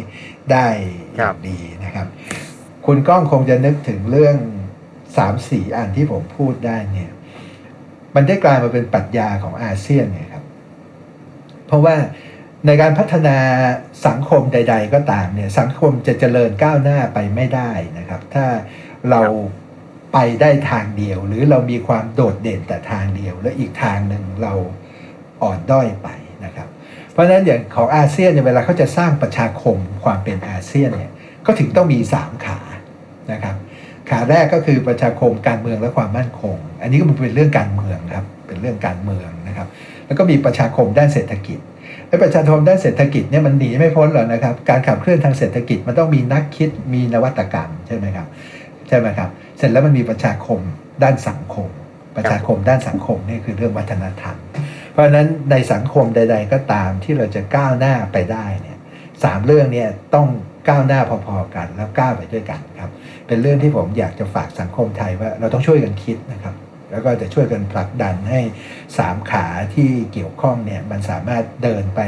[0.51, 0.67] ได้
[1.15, 2.07] อย่างดีนะครับ
[2.85, 4.37] คุณก้องคงจะนึกถึงเรื่อง
[5.17, 7.11] สามสี่อันที่ผมพูดได้เนี่ย
[8.15, 10.43] มันได้กลายมาเป็นปรัชญาของอาเซียนไงครับ
[11.67, 11.95] เพราะว่า
[12.65, 13.37] ในการพัฒนา
[14.07, 18.45] สังคมใด ๆ ก็ตามเนี่ย สังคมจะเจริญก้าวหน้าไปไม่ได้นะครับ ถ้า
[19.09, 19.21] เรา
[20.13, 24.53] ไปได้ทางเดียว หรือเรามีความโดดเด่นแต่ทางเดียว และอีกทางหนึ่งเรา
[25.43, 26.07] อ่อนด้อยไป
[26.45, 26.67] นะครับ
[27.11, 31.11] เพราะฉะนั้นอย่างของอาเซียนเนี่ยเวลาเขาจะสร้างประชาคมความเป็นอาเซียนเนี่ย
[31.45, 32.59] ก็ถึงต้องมี3ขา
[33.31, 33.55] นะครับ
[34.09, 39.67] ขาแรกก็คือประชาคมการเมืองและความมั่นคง อันนี้ก็มันเป็นเรื่องการเมืองครับเป็นเรื่องการเมืองนะครับ
[40.05, 41.59] แล้วก็มีประชาคมด้านเศรษฐกิจ
[42.07, 48.27] และประชาคมด้านเศรษฐกิจเนี่ยมันหนีไม่พ้นหรอกนะครับการขับเคลื่อนทางเศรษฐกิจมันต้องมีนักคิดมีนวัตกรรมใช่ไหมครับ
[48.87, 50.59] ใช่ไหมครับเสร็จแล้วมันมีประชาคม
[51.03, 51.69] ด้านสังคม
[52.15, 54.35] ประชาคมด้านสังคมนี่คือเรื่องวัฒนธรรม
[54.91, 58.77] เพราะฉะนั้นในสังคมใด ๆ ก็ตามที่เราจะก้าวหน้าไปได้เนี่ย
[59.23, 60.27] สามเรื่องเนี่ยต้อง
[60.67, 62.91] ก้าวหน้าพอๆกันแล้วก้าวไปด้วยกันครับ
[63.33, 66.55] เป็นเรื่องที่ผมอยากจะฝากสังคมไทยว่าเราต้องช่วยกันคิดนะครับ
[66.91, 68.39] แล้วก็จะช่วยกันผลักดันให้
[68.97, 72.01] สามขาที่เกี่ยวข้องเนี่ยมันสามารถเดินไป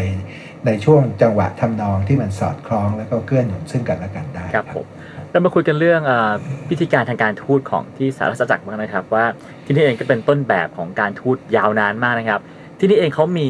[0.65, 4.85] ในช่วงจังหวะทำนองที่มันสอดคล้องแล้วก็เกื้อหนุนซึ่งกันและกันได้ครับผม
[5.31, 6.33] เรามาคุยกันเรื่องอา
[6.69, 9.25] พิธีการทางการทูตของที่สหรัฐจักรบ้างนะครับ ว่า
[9.65, 12.41] ที่นี่เองก็เป็นต้นแบบของการทูตยาวนานมากนะครับ
[12.79, 13.47] ที่นี่เองเขามี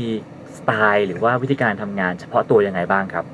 [0.58, 3.26] สไตล์หรือว่าวิธีการทำงานเฉพาะตัวยังไงบ้างครับ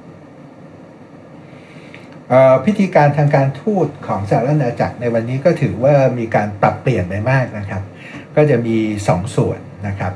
[2.65, 7.84] พิธีการทางการทูตของสหรัฐอาณาจักรในวันนี้ก็ถือว่ามีการปรับเปลี่ยนไปมากนะครับ
[8.36, 10.13] ก็จะมีสองส่วนนะครับ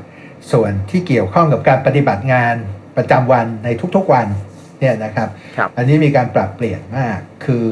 [0.51, 2.55] ส่วนที่เกี่ยวข้องกับการปฏิบัติงาน
[2.97, 4.27] ประจำวันในทุกๆวัน
[4.79, 7.65] เนี่ยนะครับครับอันนี้มีการปรับเปลี่ยนมาก คือ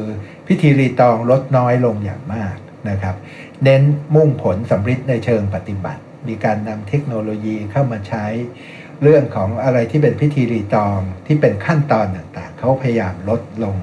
[0.48, 2.56] พิธีรีตองลดน้อยลงอย่างมาก
[2.90, 3.16] นะครับ
[3.64, 3.84] เน้น
[4.16, 8.26] มุ่งผลสำฤทธิ์ในเชิงปฏิบัติ มีการนำเทคโนโลยีเข้ามาใช้
[9.02, 13.78] เรื่องของอะไรที่เป็นพิธีรีตองที่เป็นขั้นตอนต่างๆ เขาพยายามลดลง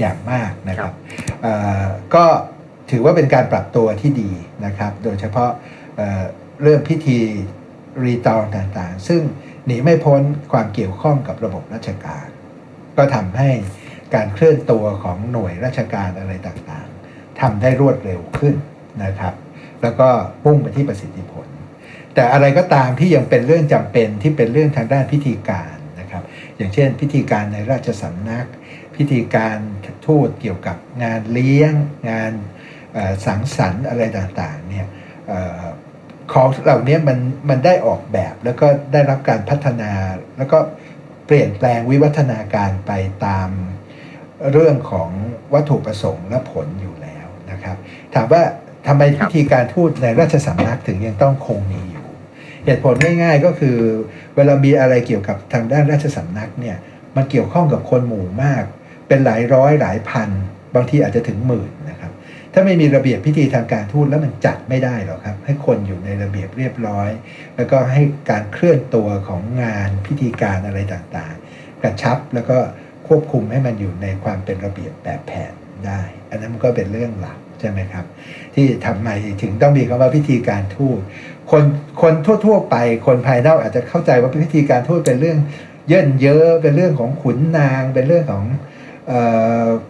[0.00, 0.94] อย่างมากนะครับ
[1.42, 1.84] เอ่อ
[2.14, 2.24] ก็
[2.90, 4.32] ถือว่าเป็นการปรับตัวที่ดี
[4.66, 5.50] นะครับ โดยเฉพาะ
[5.96, 6.22] เอ่อ
[6.62, 7.18] เรื่องพิธี
[8.04, 9.22] รีตองต่างๆ ซึ่ง
[9.66, 12.26] หนีไม่พ้นความเกี่ยวข้องกับระบบราชการ
[12.96, 13.50] ก็ทำให้
[14.14, 18.54] การเคลื่อนตัวของหน่วยราชการอะไรต่างๆทำได้รวดเร็วขึ้น
[19.04, 19.34] นะครับ
[19.82, 20.08] แล้วก็
[20.42, 21.46] พุ่งไปที่ประสิทธิผล
[22.14, 26.22] แต่อะไรก็ตามที่ยังเป็นเรื่องจำเป็นที่เป็นเรื่องทางด้านพิธีการนะครับ
[26.56, 28.46] อย่างเช่น พิธีการในราชสำนัก
[29.00, 29.58] พิธีการ
[30.06, 31.72] ทูตเกี่ยวกับงานเลี้ยง
[32.10, 32.32] งาน
[33.26, 34.86] สังสรรค์อะไรต่างๆเนี่ย
[35.30, 35.32] อ
[36.32, 39.92] ของเหล่านี้มันมันได้ออกแบบแล้วก็ได้รับการพัฒนา
[40.38, 40.58] แล้วก็
[41.26, 42.92] เปลี่ยนแปลงวิวัฒนาการไป
[43.26, 43.48] ตาม
[44.52, 45.10] เรื่องของ
[45.54, 47.76] วัตถุประสงค์และผลอยู่แล้วนะครับ
[48.14, 48.42] ถามว่า
[48.86, 52.06] ทำไมพิธีการทูตในราชสำนักถึงยังต้องคงมีอยู่
[52.64, 53.76] เหตุผลง่ายๆก็คือ
[54.36, 56.76] เวลามีอะไรเกี่ยวกับทางด้านราชสำนักเนี่ย
[57.16, 58.64] มันเกี่ยวข้องกับคนหมู่มาก
[59.10, 60.30] เป็นหลายร้อยหลายพัน
[60.74, 62.12] บางทีอาจจะถึงหมื่นนะครับ
[62.52, 67.10] ถ้าไม่มีระเบียบพิธีทางการทูตแล้วมันจัดไม่ได้หรอกครับ ให้คนอยู่ในระเบียบเรียบร้อย
[67.56, 72.58] แล้วก็ให้การเคลื่อนตัวของงานพิธีการอะไรต่างๆ กระชับแล้วก็
[73.08, 75.52] ควบคุมให้มันอยู่ในความเป็นระเบียบแบบแผน
[75.86, 78.04] ได้ อันนั้นมันก็เป็นเรื่องหลักใช่ไหมครับ
[78.54, 79.08] ที่ทำไม
[79.42, 81.00] ถึงต้องมีคำว่าพิธีการทูต
[81.50, 81.64] คน
[82.02, 85.38] คนทั่ว ๆ ไปคนภายนอกอาจจะเข้าใจว่าพิธีการทูตเป็นเรื่อง
[85.88, 88.44] เยินเยอะเป็นเรื่องของขุนนาง เป็นเรื่องของ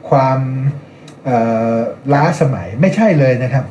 [0.09, 0.39] ความ
[1.25, 1.39] เอ่
[1.75, 1.77] อ
[2.13, 3.65] ล้าสมัยไม่ใช่เลยนะครับ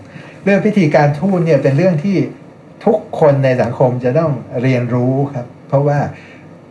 [0.44, 2.18] เรื่องพิธีการทูตเนี่ยเป็นเรื่องที่
[2.86, 4.32] ทุกคนในสังคมจะต้อง
[4.62, 6.00] เรียนรู้ครับ เพราะว่า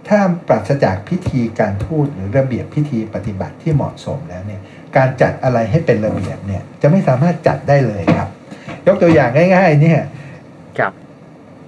[0.09, 4.61] ถ้าปราศจากพิธีการทูตหรือระเบียบพิธีปฏิบัติที่เหมาะสมแล้วเนี่ย
[4.97, 8.29] การจัดอะไรให้เป็นระเบียบเนี่ยจะไม่สามารถจัดได้เลยครับ
[8.87, 10.01] ยกตัวอย่างง่ายๆเนี่ย
[10.79, 10.93] ครับ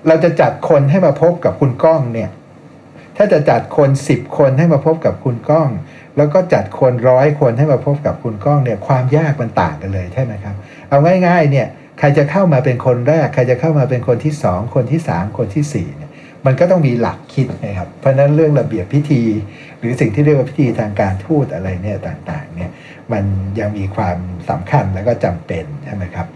[0.07, 2.31] เราจะจัดคนให้มาพบกับคุณก้องเนี่ย
[3.17, 5.69] ถ้าจะจัดคนสิบคนให้มาพบกับคุณก้อง
[6.21, 10.55] แล้วก็จัดคนร้อยคนให้มาพบกับคุณก้องเนี่ยความยากมันต่างกันเลยใช่ไหมครับ
[10.89, 11.67] เอาง่ายๆเนี่ย
[11.99, 16.11] ใครจะเข้ามาเป็นคนแรก ใครจะเข้ามาเป็นคนที่สองคนที่สามคนที่สี่เนี่ย
[16.47, 19.23] มันก็ต้องมีหลักคิดนะครับ เพราะนั้นเรื่องระเบียบพิธี
[19.79, 22.71] หรือสิ่งที่เรียกว่าพิธีทางการทูตอะไรเนี่ยต่างๆเนี่ย
[23.13, 23.25] มัน
[23.61, 24.17] ยังมีความ
[24.51, 26.27] สำคัญแล้วก็จำเป็นใช่ไหมครับ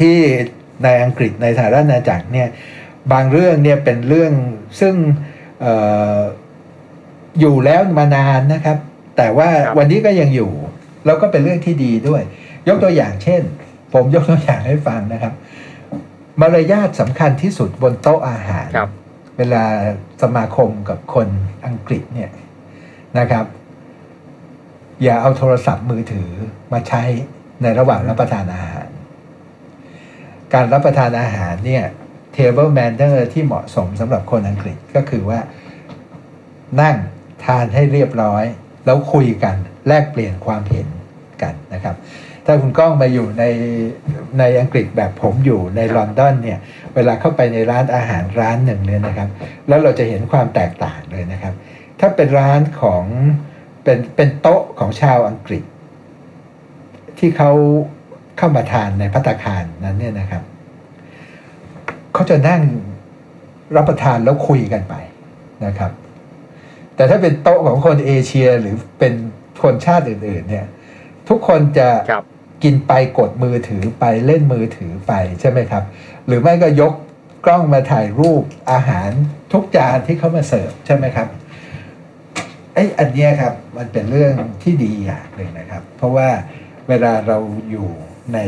[0.00, 0.16] ที่
[0.82, 2.48] ในอังกฤษในสหราชอาณาจักรเนี่ย
[3.12, 4.32] บางเรื่องเนี่ยเป็นเรื่อง
[4.80, 4.94] ซึ่ง
[5.60, 8.78] เอออยู่แล้วมานานนะครับ
[9.16, 10.50] แต่ว่าครับวันนี้ก็ยังอยู่
[11.06, 12.22] แล้วก็เป็นเรื่องที่ดีด้วย
[12.68, 13.42] ยกตัวอย่างเช่น
[13.92, 15.32] ผมยกตัวอย่างให้ฟังนะครับ
[16.40, 18.90] มารยาทสำคัญที่สุดบนโต๊ะอาหารครับ
[19.38, 19.64] เวลา
[20.22, 21.28] สมาคมกับคน
[21.66, 22.30] อังกฤษเนี่ย
[23.18, 23.44] นะครับ
[25.02, 26.30] อย่าเอาโทรศัพท์มือถือ
[26.72, 27.02] มาใช้
[27.62, 28.88] ในระหว่างรับประทานอาหาร
[30.54, 31.84] การรับประทานอาหารเนี่ย
[32.36, 35.40] table manner ที่เหมาะสมสำหรับคนอังกฤษก็คือว่า
[36.80, 36.96] นั่ง
[37.44, 38.44] ทานให้เรียบร้อย
[38.84, 39.56] แล้วคุยกัน
[39.88, 40.88] แลกเปลี่ยนความเห็น
[41.42, 41.96] กันนะครับ
[42.46, 43.44] ถ้าคุณก้องมาอยู่ใน
[44.38, 46.58] ในอังกฤษแบบผมอยู่ในลอนดอนเนี่ย
[46.94, 49.28] เวลาเข้าไปในร้านอาหารร้านหนึ่งเนี่ยนะครับ
[49.68, 51.54] แล้วเราจะเห็นความแตกต่างเลยนะครับ
[52.00, 53.04] ถ้าเป็นร้านของ
[53.84, 55.62] เป็นเป็นโต๊ะของชาวอังกฤษ
[57.18, 57.50] ที่เขา
[58.38, 60.42] เข้ามาทานในพัตตาคารนั้นเนี่ยนะครับ
[62.14, 62.62] เขาจะนั่ง
[63.76, 64.94] รับประทานแล้วคุยกันไป
[65.66, 65.92] นะครับ
[66.96, 69.14] แต่ถ้าเป็นโต๊ะของคนเอเชียหรือเป็น
[69.62, 70.66] คนชาติอื่น ๆ เนี่ย
[71.28, 71.88] ทุกคนจะ
[72.64, 75.84] กินไปกดมือถือไปเล่นมือถือไปใช่ไหมครับ
[76.26, 76.92] หรือไม่ก็ยก
[77.46, 79.10] กล้องมาถ่ายรูปอาหาร
[79.52, 81.28] ทุกจานที่เขามาเสิร์ฟใช่ไหมครับ
[82.74, 86.28] ไอ้อันเนี้ยครับมันเป็นเรื่องที่ดีอย่างหนึ่งนะครับ เพราะว่า
[86.88, 87.38] เวลาเรา
[87.70, 87.88] อยู่
[88.34, 88.38] ใน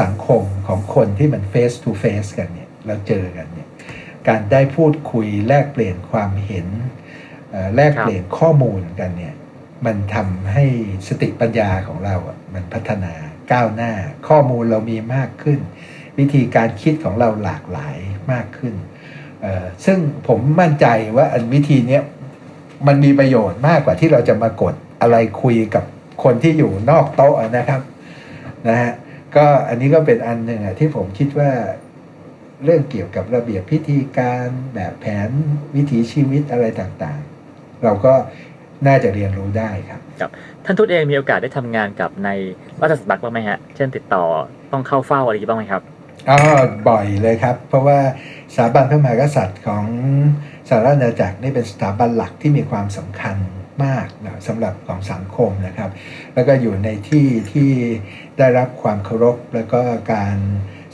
[0.00, 3.68] สังคมของคนที่มัน face to face กันเนี่ยเราเจอกันเนี่ย
[4.28, 6.66] การได้พูดคุยแลกเปลี่ยนความเห็น
[7.74, 9.34] แลกเปลี่ยนข้อมูลกันเนี่ย
[9.86, 10.64] มันทำให้
[11.08, 13.12] สติปัญญาของเราอะมันพัฒนา
[13.52, 13.92] ก้าวหน้า
[14.28, 15.60] ข้อมูลเรามีมากขึ้น
[16.18, 17.96] วิธีการคิดของเราหลากหลาย
[18.32, 18.74] มากขึ้น
[19.84, 20.86] ซึ่งผมมั่นใจ
[21.16, 22.00] ว่าอันวิธีนี้
[22.86, 25.84] มันมีประโยชน์มากกว่าที่เราจะมากดอะไรคุยกับ
[26.22, 27.80] คนที่อยู่นอกโต๊ะนะครับ
[28.68, 28.92] นะฮะ
[29.36, 31.50] ก็อันนี้ก็เป็นอันหนึ่งอะที่ผมคิดว่า
[32.64, 35.30] เรื่องเกี่ยวกับระเบียบพิธีการแบบแผน
[35.74, 37.33] วิถีชีวิตอะไรต่างๆ
[37.84, 38.12] เราก็
[38.86, 40.00] น่าจะเรียนรู้ได้ครับ
[40.64, 42.30] ท่านทูตเองมีโอกาสได้ทำงานกับใน
[42.80, 44.24] ราชสำนักบ้างไหมฮะ เช่นติดต่อ
[44.72, 45.82] ต้องเข้าเฝ้าอะไรอย่างนี้บ้างไหมครับ
[46.30, 46.38] อ๋อ
[46.88, 47.98] บ่อยเลยครับ เพราะว่า
[48.54, 49.84] สถาบันพระมหากษัตริย์ของ
[50.68, 53.36] สหราชอาณาจักรนี่เป็นสถาบันหลักที่มีความสำคัญ
[53.84, 55.90] มากนะสำหรับของสังคมนะครับ
[56.34, 57.70] แล้วก็อยู่ในที่ที่
[58.38, 59.80] ได้รับความเคารพแล้วก็
[60.12, 60.36] การ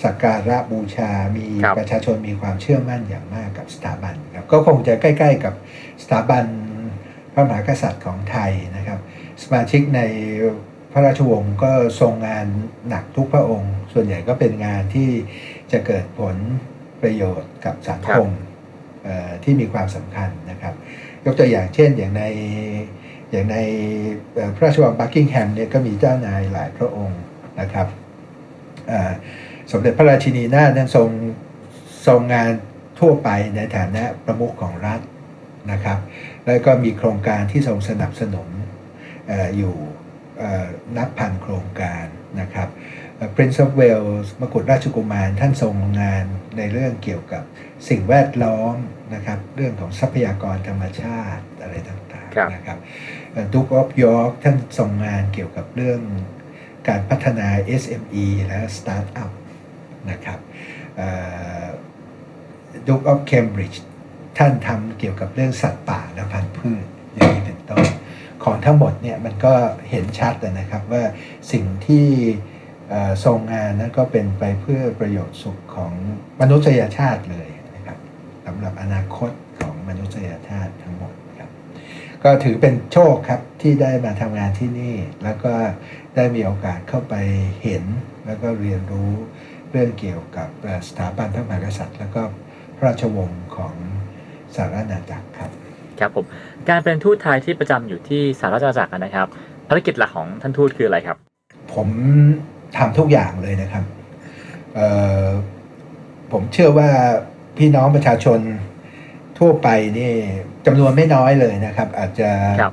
[0.02, 5.54] สักการะบูชา มีครับประชาชนมีความเชื่อมั่นอย่างมากกับสถาบันครับก็คงจะใกล้ ๆ กับ
[6.02, 6.44] สถาบัน
[7.32, 8.98] พระมหากษัตริย์ของไทยนะครับ
[9.42, 10.00] สมาชิกใน
[10.92, 12.46] พระราชวงศ์ก็ทรงงาน
[12.88, 15.10] หนักทุกพระองค์ ส่วนใหญ่ก็เป็นงานที่
[15.72, 16.36] จะเกิดผล
[17.02, 18.28] ประโยชน์กับสังคม
[19.04, 20.74] เอ่อที่มีความสำคัญนะครับ
[21.24, 22.24] ยกตัวอย่างเช่นอย่างใน
[23.30, 23.56] อย่างใน
[24.34, 27.20] เอ่อพระราชวังบักกิงแฮมเนี่ยก็มีเจ้านายหลายพระองค์
[27.60, 27.86] นะครับ
[28.88, 29.12] เอ่อ
[29.70, 31.08] สมเด็จพระราชินีนาถนั้นทรง
[32.06, 32.50] ทรงงาน
[33.00, 35.00] ทั่วไปในฐานะประมุขของรัฐ
[35.72, 35.98] นะครับ
[36.46, 38.48] แล้วก็มีโครงการที่ทรงสนับสนุน
[39.28, 39.74] เอออยู่
[40.38, 42.06] เอ่อนับพันโครงการ
[42.40, 42.68] นะครับ
[43.16, 46.24] เอ่อ Prince of Wales มกุฎราชกุมารท่านทรงงาน
[46.58, 47.42] ในเรื่องเกี่ยวกับ
[47.88, 48.76] สิ่งแวดล้อม
[49.14, 52.78] นะครับ เรื่องของทรัพยากรธรรมชาติอะไรต่างๆครับนะครับ
[53.52, 56.00] Duke of York ท่านทรงงานเกี่ยวกับเรื่อง
[56.88, 57.48] การพัฒนา
[57.82, 59.32] SME และสตาร์ทอัพ
[60.10, 60.38] นะครับ
[62.86, 63.84] Duke of Cambridge
[64.38, 67.84] ท่านทำเกี่ยวกับเรื่องสัตว์ป่าและพันธุ์พืชอย่างนี้เป็นต้น
[68.44, 69.54] ของทั้งหมดเนี่ยมันก็
[69.90, 71.04] เห็นชัดนะครับว่า
[71.52, 72.06] สิ่งที่
[73.24, 75.92] ทรงงานนั้นก็เป็นไปเพื่อประโยชน์สุขของ
[76.40, 77.98] มนุษยชาติเลยนะครับ
[78.46, 81.50] สำหรับอนาคตของมนุษยชาติทั้งหมดครับ
[82.22, 85.54] ก็ถือเป็นโชคครับที่ได้มาทำงานที่นี่ แล้วก็
[86.16, 87.14] ได้มีโอกาสเข้าไป
[87.62, 87.84] เห็น
[88.26, 89.12] แล้วก็เรียนรู้
[89.70, 90.48] เรื่องเกี่ยวกับ
[90.88, 92.22] สถาบันพระมหากษัตริย์ แล้วก็
[92.76, 93.74] พระราชวงศ์ของ
[94.54, 95.50] สหราชอาณาจักรครับ
[96.00, 96.24] ครับผม
[96.68, 99.26] การเป็นทูตไทยที่ประจำอยู่ที่สหราชอาณาจักรนะครับ
[99.68, 101.16] ภารกิจหลักของท่านทูตคืออะไรครับ
[101.74, 101.88] ผม
[102.76, 103.84] ทำทุกอย่างเลยนะครับ
[104.74, 104.88] เอ่
[105.24, 105.26] อ
[106.32, 106.90] ผมเชื่อว่า
[107.58, 108.40] พี่น้องประชาชน
[109.38, 110.12] ทั่วไปนี่
[110.66, 112.72] จำนวนไม่น้อยเลยนะครับ อาจจะครับ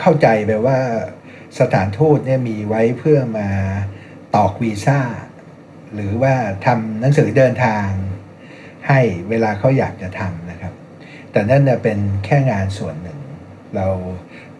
[0.00, 0.78] เข้าใจไปว่า
[1.60, 3.48] สถานทูตเนี่ยมีไว้เพื่อมา
[4.34, 5.00] ตอกวีซ่า
[5.94, 6.34] หรือว่า
[6.66, 7.86] ทำหนังสือเดินทาง
[8.88, 10.59] ให้เวลาเขาอยากจะทำนะครับ
[11.32, 13.18] แต่นั่นน่ะเป็นแค่งานส่วนหนึ่ง
[13.76, 13.86] เรา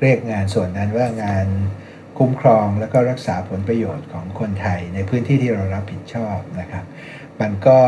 [0.01, 1.47] เรียกงานส่วนนั้นว่างาน
[2.19, 6.85] คุ้มครองแล้วก็รักษาผลประโยชน์ของคนไทยในพื้นที่ที่เรารับผิดชอบนะครับ
[7.41, 7.79] มันก็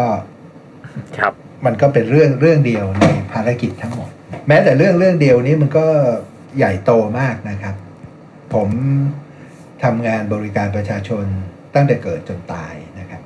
[1.18, 1.32] ครับ
[1.66, 4.10] มันก็เป็นเรื่องเรื่องเดียวในภารกิจทั้งหมด
[4.48, 5.86] แม้แต่เรื่องเรื่องเดียวนี้มันก็
[6.56, 7.74] ใหญ่โตมากนะครับ
[8.54, 8.68] ผม
[9.84, 11.24] ทำงานบริการประชาชน
[11.74, 13.22] ตั้งแต่เกิดจนตายนะครับ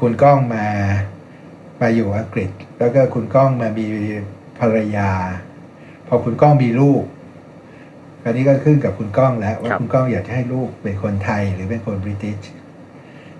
[0.00, 0.66] คุณก้องมา
[1.80, 3.86] มาอยู่อังกฤษ แล้วก็คุณก้องมามี
[4.60, 5.10] ภรรยา
[6.08, 7.02] พอคุณก้องมีลูก
[8.22, 12.38] คราวนี้ก็ขึ้นกับคุณก้องแล้ว ว่าครับคุณก้องอยากจะให้ลูกเป็นคนไทยหรือเป็นคนบริติช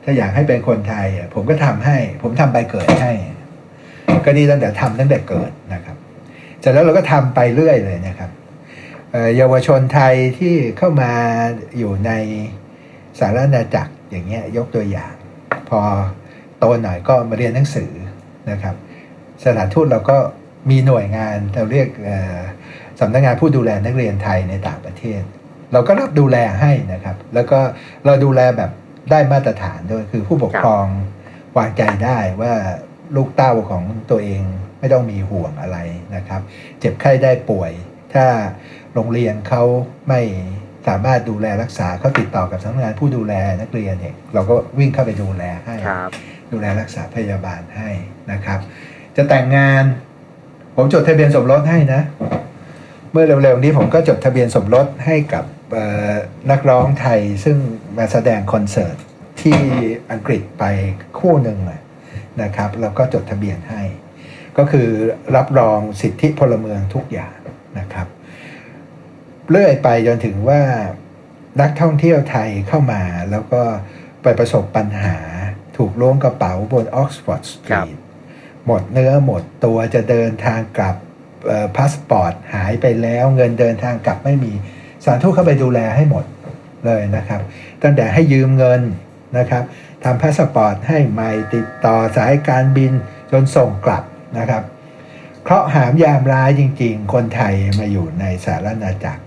[0.02, 3.12] ถ้าอยากให้เป็นคนไทยอะผมก็ทำให้ ผมทำใบเกิดให้
[4.24, 5.96] ก็นี่ตั้งแต่ทำตั้งแต่เกิดนะครับ
[6.60, 8.30] เสร็จแล้วเราก็ทำไปเรื่อยเลยนะครับ
[9.12, 11.12] เอ่อเยาวชนไทยที่เข้ามา
[11.78, 12.10] อยู่ใน
[13.18, 15.14] สารอาณาจักรอย่างเงี้ยยกตัวอย่าง
[15.68, 15.80] พอ
[16.58, 17.92] โตหน่อยก็มาเรียนหนังสือ
[18.50, 18.74] นะครับ
[19.42, 20.18] สถานทูตเราก็
[20.70, 22.38] มีหน่วยงานเราเรียกเอ่อ
[23.00, 25.22] สำนักงานผู้ดูแลนักเรียนไทยในต่างประเทศ
[25.72, 27.58] เราก็รับดูแลให้นะครับ แล้วก็
[28.06, 28.70] เราดูแลแบบ
[29.10, 30.86] ได้มาตรฐานด้วยคือผู้ปกครอง
[31.58, 32.54] วางใจได้ว่า
[33.16, 34.42] ลูกเต้าของตัวเอง
[34.80, 35.78] ไม่ต้องมีห่วงอะไร
[36.16, 36.40] นะครับ
[36.80, 37.72] เจ็บไข้ได้ป่วย
[38.14, 38.26] ถ้า
[38.94, 39.62] โรงเรียนเขา
[40.08, 40.20] ไม่
[40.88, 46.10] สามารถดูแลรักษาเขาติดต่อกับสำนักงานผู้ดูแลนักเรียนเนี่ยเราก็วิ่งเข้าไปดูแลให้ครับ
[46.52, 47.90] ดูแลรักษาพยาบาลให้
[48.32, 48.60] นะครับ
[49.16, 49.84] จะแต่งงาน
[50.80, 52.02] ผมจดทะเบียนสมรสให้นะ
[53.12, 55.44] เมื่อเร็วๆนี้ผมก็จดทะเบียนสมรสให้กับ
[56.50, 57.56] นักร้องไทยซึ่ง
[57.98, 58.96] มาแสดงคอนเสิร์ต
[59.42, 59.58] ที่
[60.10, 60.64] อังกฤษไป
[61.18, 61.58] คู่หนึ่ง
[62.42, 63.82] นะครับแล้วก็จดทะเบียนให้
[64.58, 64.88] ก็คือ
[65.36, 67.36] รับรองสิทธิพลเมืองทุกอย่าง
[67.78, 68.06] นะครับ
[69.50, 70.62] เรื่อยไปจนถึงว่า
[71.60, 73.62] นักท่องเที่ยวไทยเข้ามาแล้วก็
[74.22, 75.16] ไปประสบปัญหา
[75.76, 77.96] ถูกล้วงกระเป๋าบนออกซฟอร์ดสตรีท
[78.68, 80.96] หมดเนื้อหมดตัวจะเดินทางกลับ
[81.76, 84.52] พาสปอร์ตหายไปแล้วเงินเดินทางกลับไม่มี
[85.04, 86.24] สถานทูตเข้าไปดูแลให้หมด
[86.86, 87.40] เลยนะครับ
[87.82, 88.80] ตั้งแต่ให้ยืมเงิน
[89.38, 89.62] นะครับ
[90.04, 92.92] ทำพาสปอร์ตให้ใหม่ติดต่อสายการบิน
[93.30, 94.04] จนส่งกลับ
[94.38, 94.62] นะครับ
[95.42, 99.22] เคราะห์หามยามร้ายจริงๆ คนไทยมาอยู่ในสหราชอาณาจักร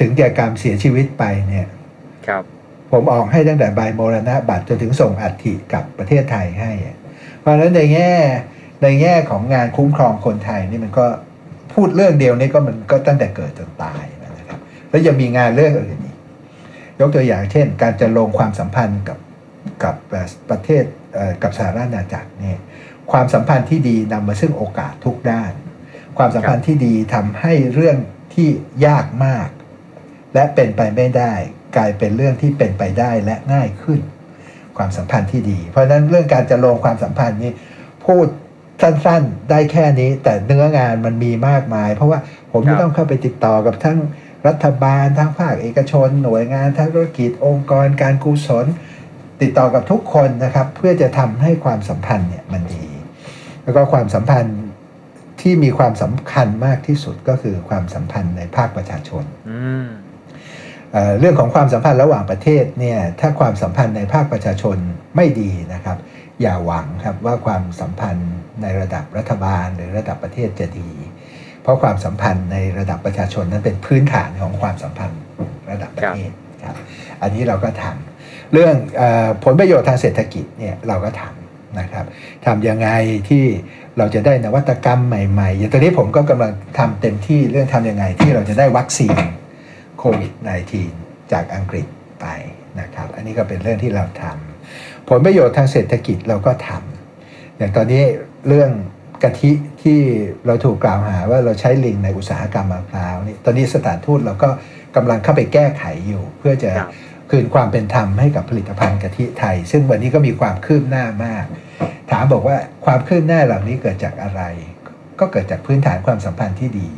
[0.00, 1.68] ถึงแก่กรรมเสียชีวิตไปเนี่ย
[2.26, 2.42] ครับ
[2.92, 6.96] ผมออกให้ตั้งแต่ใบมรณบัตรจนถึงส่งอัฐิกลับประเทศไทยให้อะ
[7.44, 8.12] เพราะฉะนั้นในแง่
[8.82, 11.06] ในแง่ของงานคุ้มครองคนไทยนี่มันก็
[11.74, 14.58] พูดเรื่องเดียวนี่ก็มันก็ตั้งแต่เกิดจนตายนะครับ
[14.90, 16.16] แล้วยังมีงานเรื่องอื่นอีก
[17.00, 19.18] ยกตัวอย่างเช่น การจะลงความสัมพันธ์กับ
[19.82, 19.94] กับ
[20.50, 20.84] ประเทศ
[21.42, 22.60] กับสหราชอาณาจักรเนี่ย
[23.12, 25.52] ความสัมพันธ์ที่ดีนำมาซึ่งโอกาสทุกด้าน
[26.18, 27.96] ความสัมพันธ์ที่ดีทำให้เรื่อง
[28.34, 28.48] ที่
[28.86, 29.48] ยากมาก
[30.34, 31.34] และเป็นไปไม่ได้
[31.76, 34.00] กลายเป็นเรื่องที่เป็นไปได้และง่ายขึ้น
[34.78, 37.52] ความสัมพันธ์ที่ดี เพราะฉะนั้นเรื่องการจะลงความสัมพันธ์นี้
[38.04, 38.26] พูด
[38.82, 42.18] สั้นๆได้แค่นี้ แต่เนื้องานมันมีมากมาย เพราะว่า
[42.52, 43.98] ผมจะต้องเข้าไปติดต่อกับทั้ง
[44.48, 48.66] รัฐบาลทั้งภาคเอกชน หน่วยงานทั้งธุรกิจองค์กร การกุศล
[49.42, 52.86] ติดต่อกับทุกคนนะครับ เพื่อจะทำให้ความสัมพันธ์เนี่ยมันดี
[53.62, 54.58] แล้วก็ความสัมพันธ์
[55.40, 59.58] ที่มีความสำคัญมากที่สุดก็คือความสัมพันธ์ในภาคประชาชน อื
[61.20, 64.76] เรื่องของความสัมพันธ์ระหว่างประเทศเนี่ยถ้าความสัมพันธ์ในภาคประชาชน
[65.16, 65.98] ไม่ดีนะครับ
[66.40, 70.90] อย่าหวังครับว่าความสัมพันธ์ในระดับรัฐบาลหรือระดับประเทศจะดี
[71.62, 75.20] เพราะความสัมพันธ์ในระดับประชาชนนั้นเป็นพื้นฐานของความสัมพันธ์
[75.70, 76.30] ระดับประเทศ
[76.64, 76.76] ครับ
[77.22, 82.04] อันนี้เราก็ทำเรื่องออผลประโยชน์ทางเศรษฐกิจเนี่ยเราก็ทำนะครับ
[82.46, 82.88] ทำยังไง
[83.28, 83.44] ที่
[83.98, 89.16] เราจะได้นวัตกรรมใหม่ๆอย่างตอนนี้ผมก็กำลังทำเต็มที่เรื่องทำยังไงที่เราจะได้วัคซีน
[90.06, 90.32] โควิด
[90.82, 91.86] -19 จากอังกฤษ
[92.20, 92.26] ไป
[92.80, 98.02] นะครับ อันนี้ก็เป็นเรื่องที่เราทำผลประโยชน์ทางเศรษฐกิจเราก็ทำอย่างตอนนี้
[98.48, 98.70] เรื่อง
[99.22, 99.50] กะทิ
[99.82, 99.98] ที่
[100.46, 104.48] เราถูกกล่าวหาว่าเราใช้ลิงในอุตสาหกรรมมะพร้าวนี่ตอนนี้สถานทูตเราก็
[104.96, 106.90] กำลังเข้าไปแก้ไขอยู่ เพื่อจะครับ
[107.30, 111.44] คืนความเป็นธรรมให้กับผลิตภัณฑ์กะทิไทย ซึ่งวันนี้ก็มีความคืบหน้ามาก
[112.10, 114.42] ถามบอกว่าความคืบหน้าเหล่านี้เกิดจากอะไร
[115.20, 116.88] ก็เกิดจากพื้นฐานความสัมพันธ์ที่ดี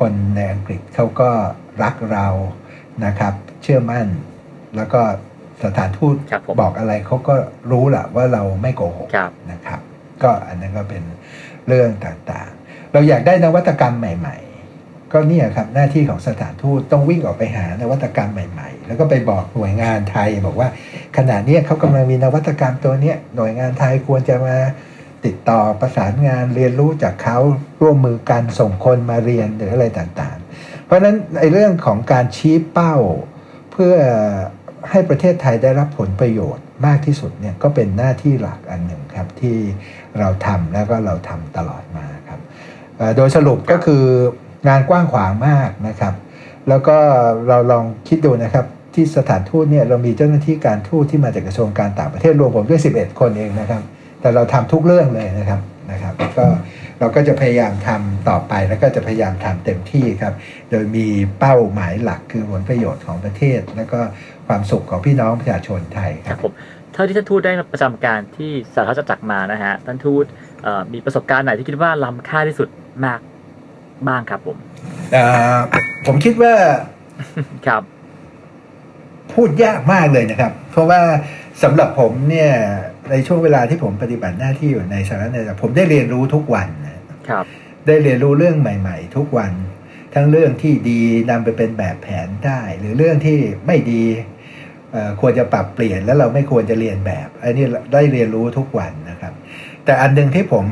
[0.00, 1.30] คนในอังกฤษเขาก็
[1.82, 2.26] รักเรา
[3.04, 4.06] นะครับ เชื่อมั่น
[4.76, 5.00] แล้วก็
[5.64, 7.34] สถานทูตครับผมบอกอะไรเขาก็
[7.70, 9.80] รู้แหละว่าเราไม่โกหกครับนะครับ
[10.22, 11.02] ก็อันนั้นก็เป็น
[11.68, 14.36] เรื่องต่างๆ เราอยากได้นวัตกรรมใหม่
[14.74, 20.68] ๆ ก็เนี่ยครับหน้าที่ของสถานทูตต้องวิ่งออกไปหานวัตกรรมใหม่ ๆ แล้วก็ไปบอกหน่วยงานไทยบอกว่า
[21.16, 24.56] ขณะเนี้ยเขากำลังมีนวัตกรรมตัวเนี้ยหน่วยงานไทยควรจะมา
[25.24, 27.38] ติดต่อประสานงานเรียนรู้จากเขา
[27.82, 30.39] ร่วมมือกันส่งคนมาเรียนหรืออะไรต่างๆ
[30.90, 32.94] เพราะฉะนั้นในเรื่องของการชี้เป้า
[33.72, 33.94] เพื่อ
[34.90, 39.56] ให้ประเทศไทยได้รับผลประโยชน์มากที่สุดเนี่ยก็เป็นหน้าที่หลักอันหนึ่งครับที่
[40.18, 42.40] เราทำแล้วก็เราทำตลอดมาครับ
[43.16, 44.04] โดยสรุปก็คือ
[44.68, 46.14] งานกว้างขวางมากนะครับ
[46.68, 46.96] แล้วก็
[47.48, 53.82] เราลองคิดดูนะครับที่สถานทูตเนี่ยเรามีเจ้าหน้าที่การทูตที่มาจากกระทรวงการต่างประเทศรวมผมด้วย 11 คนเองนะครับ
[54.20, 56.46] แต่เราทำทุกเรื่องเลยนะครับนะครับ ก็
[57.00, 60.34] เราก็จะพยายามทำต่อไปแล้วก็จะพยายามทำเต็มที่ครับ
[60.70, 61.06] โดยมี
[61.38, 64.00] เป้าหมายหลักคือผลประโยชน์ของประเทศ แล้วก็
[64.46, 66.52] ความสุขของพี่น้องประชาชนไทยคครัรับบผม
[66.92, 70.24] เท่าที่ท่านทูตได้ประจำการที่สาธารณจักรมานะฮะท่านทูต
[70.62, 72.68] เอ่อมีประสบการณ์ไหนที่คิดว่าล้ำค่าที่สุด
[73.04, 73.20] มาก
[74.08, 74.56] บ้างครับผม
[75.12, 75.24] เอ่
[75.56, 75.58] อ
[76.06, 76.54] ผมคิดว่า
[77.66, 77.82] ครับ
[79.32, 81.00] พูดยากมากเลยนะครับ เพราะว่า
[81.62, 82.52] สำหรับผมเนี่ย
[83.10, 87.44] ในช่วงเวลาที่ผมปฏิบัติหน้าที่อยู่ในสหรัฐอเมริกาผมได้เรียนรู้ทุกวันนะครับ
[87.86, 89.52] ได้เรียนรู้เรื่องใหม่ ๆ ทุกวัน
[90.14, 94.04] ทั้งเรื่องที่ดีนำไปเป็นแบบแผนได้ หรือเรื่องที่ไม่ดี
[94.92, 99.32] เอ่อควรจะปรับเปลี่ยนแล้วเราไม่ควรจะเรียนแบบอันนี้ได้เรียนรู้ทุกวันนะครับ
[99.84, 100.66] แต่อันหนึ่งที่ผม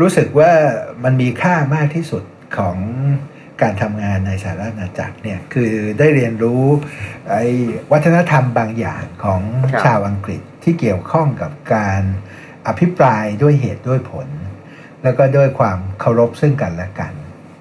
[0.00, 0.52] รู้สึกว่า
[1.04, 2.24] มันมีค่ามากที่สุด
[2.58, 2.76] ของ
[3.62, 6.62] การทำงานในสหรัฐอาณาจักรเนี่ยคือได้เรียนรู้
[7.30, 7.44] ไอ้
[7.92, 9.40] วัฒนธรรมบางอย่างของ
[9.72, 12.02] ครับชาวอังกฤษ ที่เกี่ยวข้องกับการ
[12.66, 14.28] อภิปรายด้วยเหตุด้วยผล
[15.02, 17.12] แล้วก็ด้วยความเคารพซึ่งกันและกัน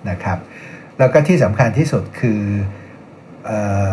[0.10, 0.38] นะครับ
[0.98, 2.42] แล้วก็ที่สำคัญที่สุดคือ
[3.50, 3.52] อ
[3.90, 3.92] อ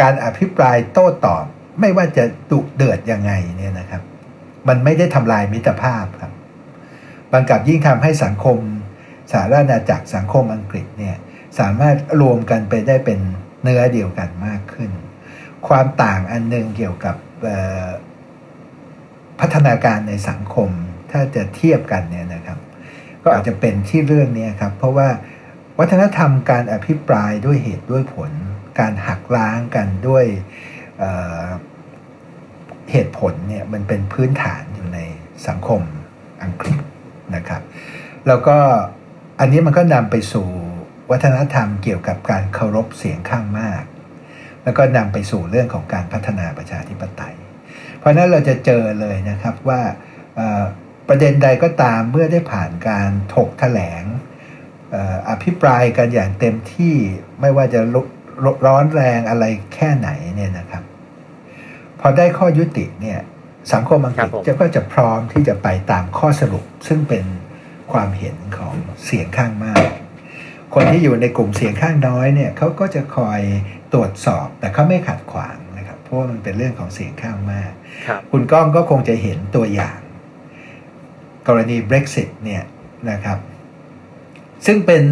[0.00, 1.44] การอภิปรายโต้ตอบ
[1.80, 4.02] ไม่ว่าจะดุเดือดยังไงเนี่ยนะครับ
[4.68, 6.32] มันไม่ได้ทำลายมิตรภาพครับ
[7.32, 8.58] บางกับยิ่งทำให้สังคม
[9.30, 11.16] สหราชอาณาจักรสังคมอังกฤษเนี่ย
[11.58, 13.20] สามารถรวมกันไปได้เป็น
[13.62, 14.90] เนื้อเดียวกันมากขึ้น
[15.68, 17.16] ความต่างอันหนึ่งเกี่ยวกับ
[19.42, 20.70] พัฒนาการในสังคม
[21.10, 22.58] ถ้าจะเทียบกันเนี่ยนะครับ
[23.22, 25.08] ก็อาจจะเป็นที่เรื่องนี้ครับเพราะว่า
[25.78, 28.30] วัฒนธรรมการอภิปรายด้วยเหตุด้วยผล
[28.80, 30.24] การหักล้างกันด้วย
[30.98, 34.98] เเหตุผลเนี่ยมันเป็นพื้นฐานอยู่ใน
[35.46, 35.80] สังคม
[36.42, 36.78] อังกฤษ
[37.34, 37.62] นะครับ
[38.26, 38.56] แล้วก็
[39.40, 40.48] อันนี้มันก็นำไปสู่
[41.10, 43.82] วัฒนธรรมเกี่ยวกับการเคารพเสียงข้างมาก
[44.64, 47.34] แล้วก็นำไปสู่เรื่องของการพัฒนาประชาธิปไตย
[48.02, 49.80] เพราะฉะนั้นเราจะเจอเลยนะครับว่า
[50.36, 50.62] เอ่อ
[51.08, 54.04] ประเด็นใดก็ตามเมื่อได้ผ่านการถกแถลง
[54.90, 56.94] เอ่ออภิปรายกันอย่างเต็มที่
[57.40, 58.00] ไม่ว่าจะรุ
[58.44, 60.82] รร้อนแรงอะไรแค่ไหนเนี่ยนะครับ
[62.00, 63.20] พอได้ข้อยุติเนี่ย
[63.72, 67.24] สังคมอังกฤษครับผมจะก็จะพร้อมที่จะไปตามข้อสรุป ซึ่งเป็น
[67.92, 68.74] ความเห็นของ
[69.04, 69.82] เสียงข้างมาก
[70.74, 73.40] คนที่อยู่ในกลุ่มเสียงข้างน้อยเนี่ยเขาก็จะคอย
[73.92, 77.72] ตรวจสอบแต่เขาไม่ขัดขวางนะครับเพราะว่ามันเป็นเรื่องของเสียงข้างมาก
[78.06, 79.98] ค,คุณก้องก็คงจะเห็นตัวอย่าง
[81.48, 82.62] กรณี Brexit เนี่ย
[83.10, 83.38] นะครับ
[84.66, 85.04] ซึ่งเป็น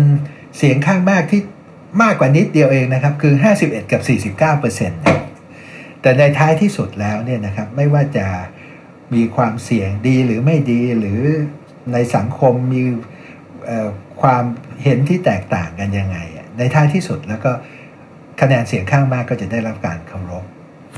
[0.57, 1.43] เสียงข้างมากที่
[2.03, 4.03] มากกว่านิดเดียวเองนะครับ คือ 51 กับ
[4.37, 5.01] 49เปอร์เซ็นต์
[6.03, 8.27] แต่ในท้ายที่สุดแล้วเนี่ยนะครับ ไม่ว่าจะ
[9.15, 11.21] มีความเสี่ยงดีหรือไม่ดีหรือ
[11.93, 12.83] ในสังคมมี
[14.23, 14.45] ความ
[14.83, 16.19] เห็นที่แตกต่างกันยังไง
[16.59, 17.51] ในท้ายที่สุดแล้วก็
[18.41, 20.45] คะแนนเสียงข้างมากก็จะได้รับการเคารพ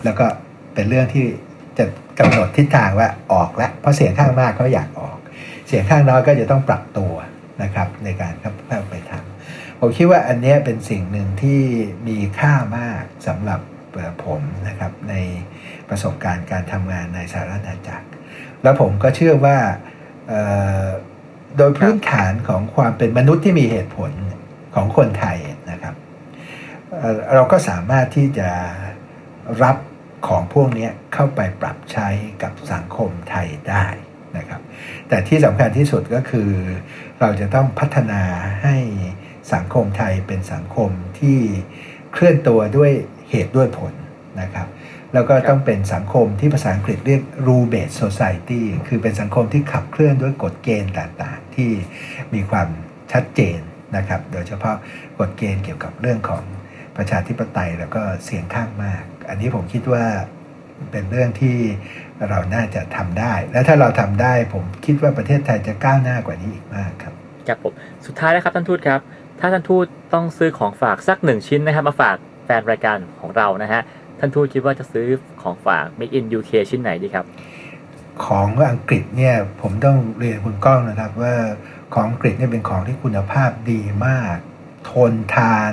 [0.04, 0.26] แล้วก็
[0.74, 1.26] เป็นเรื่องที่
[1.78, 1.84] จะ
[2.18, 5.18] กำหนดทิศทางว่าออกแล้วเพราะเสียงข้างมากเขาอยากออก
[5.68, 7.12] เสียงข้างน้อยก็จะต้องปรับตัว
[7.62, 11.60] นะครับในการเข้าไปทำผมคิดว่าอันนี้เป็นสิ่งหนึ่งที่
[12.08, 13.60] มีค่ามากสำหรับ
[14.26, 15.14] ผมนะครับใน
[15.88, 18.06] ประสบการณ์การทำงานในสหรัฐอาณาจักร
[18.62, 19.58] แล้วผมก็เชื่อว่า
[21.56, 24.10] โดยพื้นฐานของความเป็นมนุษย์ที่มีเหตุผล
[24.74, 25.38] ของคนไทย
[25.70, 25.94] นะครับ
[27.34, 28.48] เราก็สามารถที่จะ
[29.62, 29.76] รับ
[30.28, 32.08] ของพวกเนี้ยเข้าไปปรับใช้
[32.42, 33.86] กับสังคมไทยได้
[34.36, 34.60] นะครับ
[35.08, 36.50] แต่ที่สำคัญที่สุดก็คือ
[37.20, 38.22] เราจะต้องพัฒนา
[38.62, 38.76] ให้
[39.54, 41.38] สังคมไทยเป็นสังคมที่
[42.12, 42.90] เคลื่อนตัวด้วย
[43.30, 43.92] เหตุด้วยผล
[44.40, 44.68] นะครับ
[45.14, 51.70] แล้วก็ต้องเป็นสังคมที่ภาษาอังกฤษเรียก rule based society คือเป็นสังคมที่ขับเคลื่อนด้วยกฎเกณฑ์ต่างๆ ที่
[52.34, 52.68] มีความ
[53.12, 53.58] ชัดเจน
[53.96, 54.76] นะครับ โดยเฉพาะ
[55.18, 56.44] กฎเกณฑ์เกี่ยวกับเรื่องของ
[56.96, 60.04] ประชาธิปไตยแล้วก็เสียงข้างมาก อันนี้ผมคิดว่า
[60.90, 61.56] เป็นเรื่องที่
[62.28, 67.14] เราน่าจะทำได้ และถ้าเราทำได้ผมคิดว่าประเทศไทยจะก้าวหน้ากว่านี้อีกมากครับ
[67.48, 67.72] ครับผม
[68.06, 69.00] สุดท้ายนะครับท่านทูตครับ
[69.40, 73.82] ถ้าท่านทูตต้องซื้อของฝากสักหนึ่งชิ้นนะครับ มาฝากแฟนรายการของเรานะฮะ
[74.18, 75.06] ท่านทูตคิดว่าจะซื้อ
[75.42, 77.26] ของฝาก Make in UK ชิ้นไหนดีครับ
[78.26, 81.34] ของอังกฤษเนี่ยผมต้องเรียนคุณก้องนะครับว่า
[81.94, 84.36] ของอังกฤษเนี่ยเป็นของที่คุณภาพดีมาก
[84.90, 85.72] ทนทาน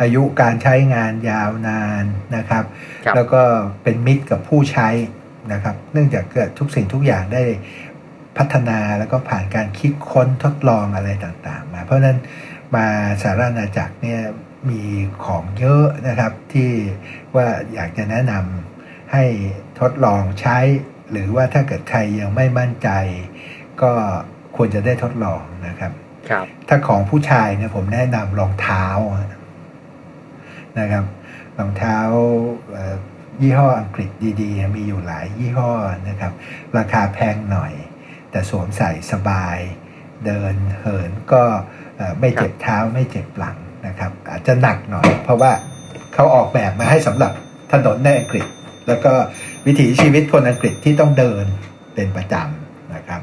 [0.00, 2.04] อายุการใช้งานยาวนาน
[2.36, 2.64] นะครับ
[3.04, 3.42] ครับ แล้วก็
[3.82, 4.88] เป็นมิตรกับผู้ใช้
[5.52, 7.44] นะครับ เนื่องจากเกิดทุกสิ่งทุกอย่างได้
[8.36, 12.18] พัฒนาแล้วก็ผ่านการคิดค้นทดลองอะไรต่างๆ มา เพราะฉะนั้น
[12.76, 12.86] มา
[13.22, 14.22] สาราณาจักรเนี่ย
[14.70, 14.82] มี
[15.24, 16.70] ของเยอะนะครับที่
[17.36, 19.24] ว่าอยากจะแนะนำให้
[19.80, 20.58] ทดลองใช้
[21.10, 22.88] หรือว่าถ้าเกิดใครยังไม่มั่นใจ
[23.82, 23.92] ก็
[24.56, 26.03] ควรจะได้ทดลองนะครับครับ
[26.68, 28.84] ถ้าของผู้ชายเนี่ยผมแนะนำรองเท้า
[30.78, 31.04] นะครับ
[31.58, 31.98] รองเท้า
[33.42, 34.10] ยี่ห้ออังกฤษ
[34.40, 35.70] ดีๆ มีอยู่หลายยี่ห้อ
[36.08, 36.32] นะครับ
[36.78, 37.72] ราคาแพงหน่อย
[38.30, 39.58] แต่สวมใส่สบาย
[40.26, 41.42] เดินเหินก็
[42.20, 43.56] ไม่เจ็บเท้าไม่เจ็บหลัง
[43.86, 45.52] นะครับ อาจจะหนักหน่อย เพราะว่า
[46.14, 47.32] เขาออกแบบมาให้สำหรับ
[47.72, 48.46] ถนนในอังกฤษ
[48.86, 49.12] แล้วก็
[49.66, 51.44] วิถีชีวิตคนอังกฤษที่ต้องเดิน
[51.94, 53.20] เป็นประจำนะครับ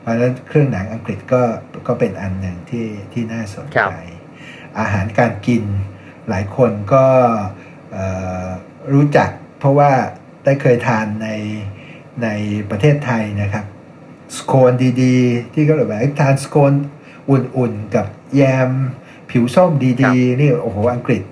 [0.00, 1.42] เพราะฉะนั้นเครื่องหนังอังกฤษก็
[1.86, 4.08] ก็เป็นอันหนึ่งที่ที่น่าสนครัใจบ
[4.78, 5.64] อาหารการกิน
[6.28, 7.04] หลายคนก็
[7.92, 8.04] เอ่
[8.44, 8.46] อ
[8.92, 9.90] รู้จักเพราะว่า
[10.44, 11.28] ได้เคยทานใน
[12.22, 12.28] ใน
[12.70, 13.64] ประเทศไทยนะครับ
[14.36, 14.72] สโคน
[15.02, 16.72] ดีๆ ที่เขาบอกว่าเอ้ยทานสโคน
[17.30, 18.70] อุ่นๆ กับแยม
[19.30, 19.72] ผิวส้ม
[20.02, 21.22] ดีๆ นี่โอ้โหอังกฤษ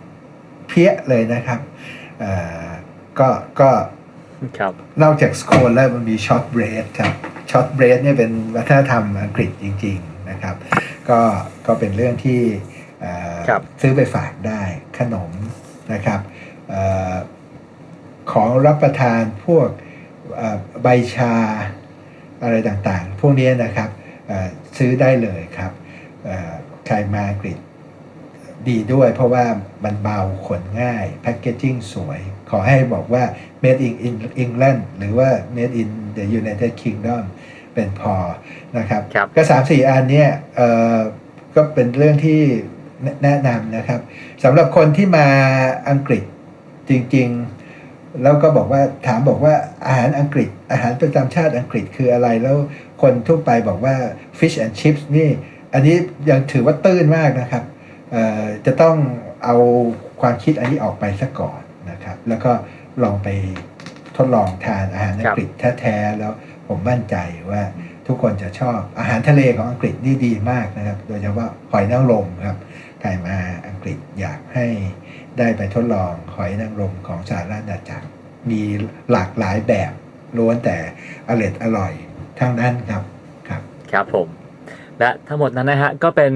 [0.69, 1.61] เพี้ยเลยนะครับ
[2.21, 2.33] เอ่
[2.65, 2.67] อ
[3.19, 3.29] ก็
[3.61, 3.71] ก็
[4.59, 7.13] ครับนอกจากสโคนแล้วมันมี shortbread ครับ
[7.51, 10.57] shortbread เนี่ยเป็นวัฒนธรรมอังกฤษจริง ๆนะครับ
[11.11, 11.21] ก็
[11.67, 12.41] ก็เป็นเรื่องที่
[13.01, 14.63] เอ่อครับซื้อไปฝากได้
[14.99, 15.31] ขนม
[15.93, 16.21] นะครับ
[16.69, 16.75] เอ
[17.13, 17.15] อ
[18.33, 19.69] ของรับประทานพวก
[20.37, 21.35] เอ่อใบชา
[22.43, 23.91] อะไรต่างๆ พวกนี้นะครับ
[24.29, 25.73] เอ่อซื้อได้เลยครับ
[26.25, 26.53] เอ่อ
[26.87, 27.59] ใครมาอังกฤษ
[28.69, 29.45] ดีด้วยเพราะว่า
[29.85, 32.21] มันเบาขนง่ายแพคเกจิ้งสวย
[32.51, 33.23] ขอให้บอกว่า
[33.63, 33.95] made in
[34.43, 37.23] England หรือว่า made in the United Kingdom
[37.79, 38.15] เป็นพอ
[38.79, 40.99] นะครับครับก็สามสี่อันเนี่ยเอ่อ
[41.57, 42.41] ก็เป็นเรื่องที่
[43.03, 44.01] แนะแนะนำนะครับ
[44.45, 45.27] สำหรับคนที่มา
[45.91, 46.23] อังกฤษ
[46.89, 47.29] จริง
[47.75, 49.55] ๆ แล้วก็บอกว่าถามบอกว่า
[49.87, 52.57] อาหารอังกฤษ อาหารประจำชาติอังกฤษคืออะไรแล้ว
[53.03, 53.97] คนทั่วไปบอกว่า
[54.39, 55.29] fish and chips นี่
[55.75, 55.97] อันนี้
[56.31, 57.65] ยังถือว่าตื้นมากนะครับ
[58.11, 58.97] เอ่อจะต้อง
[59.45, 59.57] เอา
[60.21, 61.61] ความคิดอันนี้ออกไปซะก่อน
[61.91, 62.53] นะครับ แล้วก็
[63.03, 63.29] ลองไป
[64.17, 65.49] ทดลองทานอาหารอังกฤษ
[65.81, 66.33] แท้ๆแล้ว
[66.69, 67.17] ผมมั่นใจ
[67.51, 67.63] ว่า
[68.07, 72.57] ทุกคนจะชอบอาหารทะเลของอังกฤษนี่ดีมากนะครับ โดยเฉพาะหอยนางรมครับ
[73.01, 74.67] ใครมาอังกฤษอยากให้
[75.39, 78.07] ได้ไปทดลองหอยนางรมของสหราชอาณาจักร
[78.51, 78.61] มี
[79.13, 79.93] หลากหลายแบบ
[80.39, 80.77] ล้วนแต่
[81.29, 81.93] อร่อยอร่อย
[82.39, 83.03] ทั้งนั้นครับ
[83.49, 83.63] ครับ
[83.93, 84.29] ครับผม
[84.99, 86.33] และทั้งหมดนั้นนะฮะก็เป็น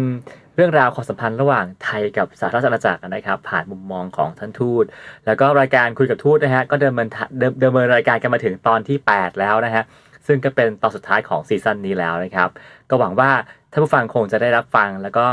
[0.56, 4.84] เรื่องราวความสัมพันธ์ระหว่างไทยกับสหราชอาณาจักรนะครับ ผ่านมุมมองของท่านทูต
[5.26, 6.92] แล้วก็รายการคุยกับทูตนะฮะก็เดิน
[7.38, 9.84] เดิมเดิมเนินรายการกันมาถึงตอนที่ 8 แล้วนะฮะ
[10.26, 12.48] ซึ่งก็เป็นตอนสุดท้ายของซีซั่นนี้แล้วนะครับ
[12.90, 13.30] ก็หวังว่า
[13.72, 15.26] ท่านผู้ฟังคงจะได้รับฟังแล้วก็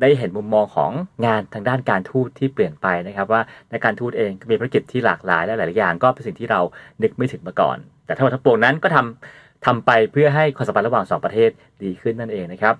[0.00, 0.90] ได้เห็นมุมมองของ
[1.26, 3.40] งานทางด้านการทูตที่เปลี่ยนไปนะครับ ว่า
[3.70, 6.60] ในการทูตเองก็มีภารกิจที่หลากหลายและหลายอย่าง ก็เป็นสิ่งที่เรา
[7.02, 7.76] นึกไม่ถึงมาก่อน
[8.06, 11.50] แต่ทั้งหมดทั้งปวงนั้นก็ทำทำไปเพื่อให้ความสัมพันธ์ระหว่างสองประเทศ
[11.82, 12.74] ดีขึ้นนั่นเองนะครับ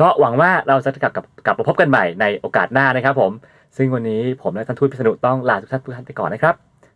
[0.00, 3.32] ก็หวังว่าเราจะกลับกับกลับมาพบกันใหม่ในโอกาสหน้านะครับผม
[3.76, 6.54] ซึ่งวันนี้ผมและท่านทูตพิษณุต้องลาทุกท่านทุกท่านไปก่อนนะครับ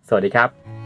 [0.09, 0.86] สวัสดีครับ